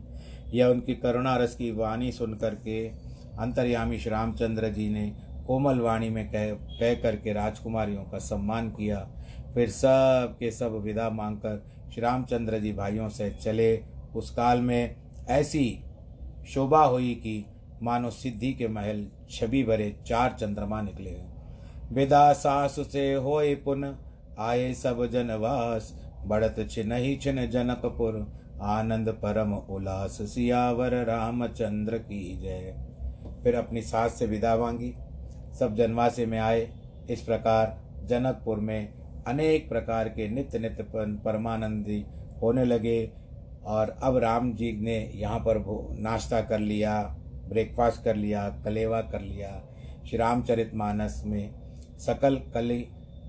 यह 0.54 0.66
उनकी 0.66 0.94
करुणा 0.94 1.36
रस 1.36 1.54
की 1.54 1.70
वाणी 1.70 2.12
सुन 2.12 2.34
करके 2.34 2.86
अंतर्यामी 3.38 3.98
श्री 3.98 4.10
रामचंद्र 4.10 4.68
जी 4.68 4.88
ने 4.88 5.12
कोमल 5.46 5.78
वाणी 5.78 6.08
में 6.10 6.26
कह 6.28 6.50
कह 6.52 6.94
करके 6.94 7.32
राजकुमारियों 7.32 8.02
का 8.02 8.18
सम्मान 8.18 8.68
किया। 8.70 8.98
फिर 9.54 9.68
सब 9.68 10.36
के 10.40 10.50
सब 10.50 10.80
विदा 10.82 11.10
मांगकर 11.10 11.62
श्री 11.92 12.02
रामचंद्र 12.02 12.58
जी 12.58 12.72
भाइयों 12.72 13.08
से 13.08 13.30
चले। 13.30 13.76
उस 14.16 14.30
काल 14.30 14.60
में 14.60 14.96
ऐसी 15.28 15.82
शोभा 16.48 16.84
हुई 16.84 17.14
कि 17.14 17.44
मानो 17.82 18.10
सिद्धि 18.10 18.52
के 18.52 18.68
महल 18.68 19.06
छवि 19.30 19.62
भरे 19.62 19.94
चार 20.06 20.36
चंद्रमा 20.40 20.82
निकले। 20.82 21.16
विदा 21.92 22.32
सास 22.32 22.76
से 22.92 23.14
होए 23.14 23.54
पुन 23.54 23.84
आए 24.38 24.72
सब 24.74 25.06
जनवास। 25.06 25.92
बढ़त 26.26 26.66
छिन 26.70 26.92
ही 26.92 27.16
छिन 27.16 27.46
जनकपुर, 27.50 28.32
आनंद 28.62 29.08
परम 29.08 29.54
उल्लास, 29.54 30.18
सियावर 30.22 30.94
रामचंद्र 31.04 31.98
की 31.98 32.40
जय। 32.42 32.74
फिर 33.44 33.54
अपनी 33.54 33.82
सास 33.82 34.18
से 34.18 34.26
विदा 34.26 34.56
मांगी। 34.56 34.94
सब 35.58 35.74
जनवासे 35.74 36.26
में 36.26 36.38
आए। 36.38 36.68
इस 37.10 37.20
प्रकार 37.20 37.78
जनकपुर 38.04 38.60
में 38.60 38.92
अनेक 39.26 39.68
प्रकार 39.68 40.08
के 40.08 40.28
नित्य 40.28 40.58
नित्य 40.58 40.84
परमानंदी 41.24 42.04
होने 42.42 42.64
लगे 42.64 43.12
और 43.64 43.98
अब 44.02 44.16
राम 44.16 44.52
जी 44.52 44.72
ने 44.72 44.98
यहाँ 45.14 45.38
पर 45.38 45.64
नाश्ता 46.00 46.40
कर 46.40 46.58
लिया। 46.58 47.16
ब्रेकफास्ट 47.50 48.04
कर 48.04 48.16
लिया 48.16 48.48
कलेवा 48.64 49.00
कर 49.02 49.20
लिया, 49.22 49.50
श्री 50.06 50.18
रामचरित 50.18 50.74
मानस 50.74 51.22
में 51.26 51.50
सकल 52.00 52.36
कलि, 52.54 52.80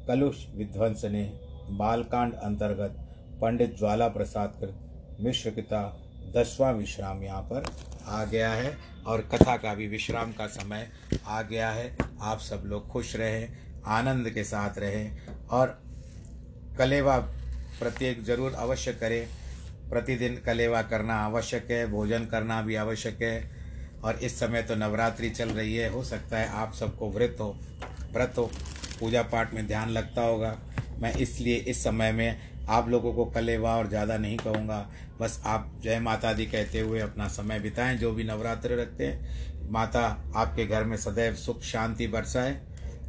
कलुष 0.07 0.45
विध्वंस 0.55 1.05
ने 1.05 1.23
बालकांड 1.71 2.33
अंतर्गत 2.35 2.97
पंडित 3.41 3.77
ज्वाला 3.77 4.07
प्रसाद 4.09 4.73
मिश्र 5.21 5.51
पिता 5.51 5.81
दसवां 6.35 6.73
विश्राम 6.73 7.23
यहाँ 7.23 7.41
पर 7.43 7.65
आ 8.07 8.23
गया 8.25 8.51
है 8.51 8.77
और 9.07 9.21
कथा 9.31 9.55
का 9.57 9.73
भी 9.73 9.87
विश्राम 9.87 10.31
का 10.31 10.47
समय 10.49 10.87
आ 11.27 11.41
गया 11.41 11.69
है। 11.69 11.95
आप 12.21 12.39
सब 12.39 12.63
लोग 12.65 12.87
खुश 12.87 13.15
रहें, 13.15 13.47
आनंद 13.87 14.29
के 14.29 14.43
साथ 14.43 14.77
रहें 14.79 15.47
और 15.49 15.79
कलेवा 16.77 17.17
प्रत्येक 17.79 18.23
ज़रूर 18.23 18.53
अवश्य 18.53 18.93
करें। 18.93 19.25
प्रतिदिन 19.89 20.35
कलेवा 20.37 20.81
करना 20.83 21.15
आवश्यक 21.15 21.71
है, 21.71 21.85
भोजन 21.91 22.25
करना 22.25 22.61
भी 22.61 22.75
आवश्यक 22.77 23.21
है। 23.21 23.60
और 24.03 24.15
इस 24.15 24.39
समय 24.39 24.61
तो 24.61 24.75
नवरात्रि 24.75 25.29
चल 25.29 25.49
रही 25.49 25.75
है। 25.75 25.89
हो 25.89 26.03
सकता 26.03 26.37
है 26.37 26.47
आप 26.49 26.73
सबको 26.73 27.09
व्रत 27.09 27.37
हो 27.39 27.55
व्रत 28.13 28.33
हो, 28.37 28.49
पूजा 28.99 29.21
पाठ 29.23 29.53
में 29.53 29.65
ध्यान 29.67 29.89
लगता 29.89 30.21
होगा। 30.21 30.57
मैं 30.99 31.13
इसलिए 31.15 31.55
इस 31.55 31.83
समय 31.83 32.11
में 32.11 32.51
आप 32.69 32.89
लोगों 32.89 33.13
को 33.13 33.25
कलेवा 33.25 33.75
और 33.77 33.87
ज़्यादा 33.89 34.17
नहीं 34.17 34.37
कहूँगा। 34.37 34.87
बस 35.19 35.41
आप 35.45 35.71
जय 35.83 35.99
माता 35.99 36.33
दी 36.33 36.45
कहते 36.45 36.79
हुए 36.79 36.99
अपना 36.99 37.27
समय 37.27 37.59
बिताएँ, 37.59 37.97
जो 37.97 38.11
भी 38.11 38.23
नवरात्र 38.23 38.77
रखते 38.79 39.07
हैं। 39.07 39.69
माता 39.71 40.01
आपके 40.35 40.65
घर 40.65 40.83
में 40.83 40.97
सदैव 40.97 41.35
सुख, 41.35 41.61
शांति 41.61 42.07
बरसाए। 42.07 42.59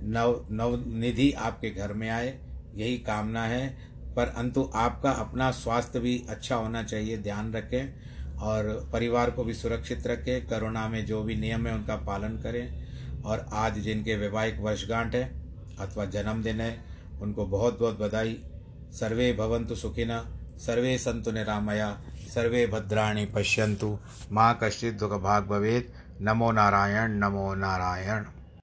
नव 0.03 0.47
नव 0.51 0.83
निधि 0.95 1.31
आपके 1.33 1.71
घर 1.71 1.93
में 1.93 2.09
आए, 2.11 2.39
यही 2.75 2.97
कामना 2.99 3.45
है। 3.45 3.69
पर 4.17 4.29
अंतु 4.29 4.71
आपका 4.75 5.11
अपना 5.11 5.51
स्वास्थ्य 5.51 6.01
भी 6.01 6.25
अच्छा 6.29 6.57
होना 6.57 6.83
चाहिए, 6.83 7.17
ध्यान 7.19 7.53
रखें। 7.53 8.12
और 8.43 8.91
परिवार 8.93 9.31
को 9.31 9.45
भी 9.45 9.55
सुरक्षित 9.55 10.07
रखें। 10.07 10.47
कोरोना 10.47 10.89
में 10.89 11.07
जो 11.07 11.23
भी 11.23 11.37
नियम 11.37 11.67
है, 11.67 11.75
उनका 11.75 11.97
पालन 11.97 12.29
करें। 12.29 12.83
और 13.23 13.47
आज 13.53 13.79
जिनके 13.79 14.17
वैवाहिक 14.17 14.61
वर्षगांठ 14.61 15.15
है 15.15 15.43
अथवा 15.81 16.05
जन्मदिन 16.05 16.61
है, 16.61 16.85
उनको 17.23 17.47
बहुत 17.47 17.79
बहुत 17.79 18.01
बधाई। 18.01 18.45
सर्वे 18.93 19.33
भवन्तु 19.33 19.75
सुखिन 19.75 20.39
सर्वे 20.59 20.99
संतु 20.99 21.31
निरामया, 21.31 22.01
सर्वे 22.35 22.67
भद्राणी 22.67 23.27
पश्यंतु 23.27 23.99
माँ 24.33 24.59
कश्चित् 24.63 24.99
दुःखभाग् 24.99 25.49
भवेत्। 25.49 26.23
नमो 26.23 26.53
नारायण 26.53 27.11
नमो 27.11 27.55
नारायण। 27.55 28.25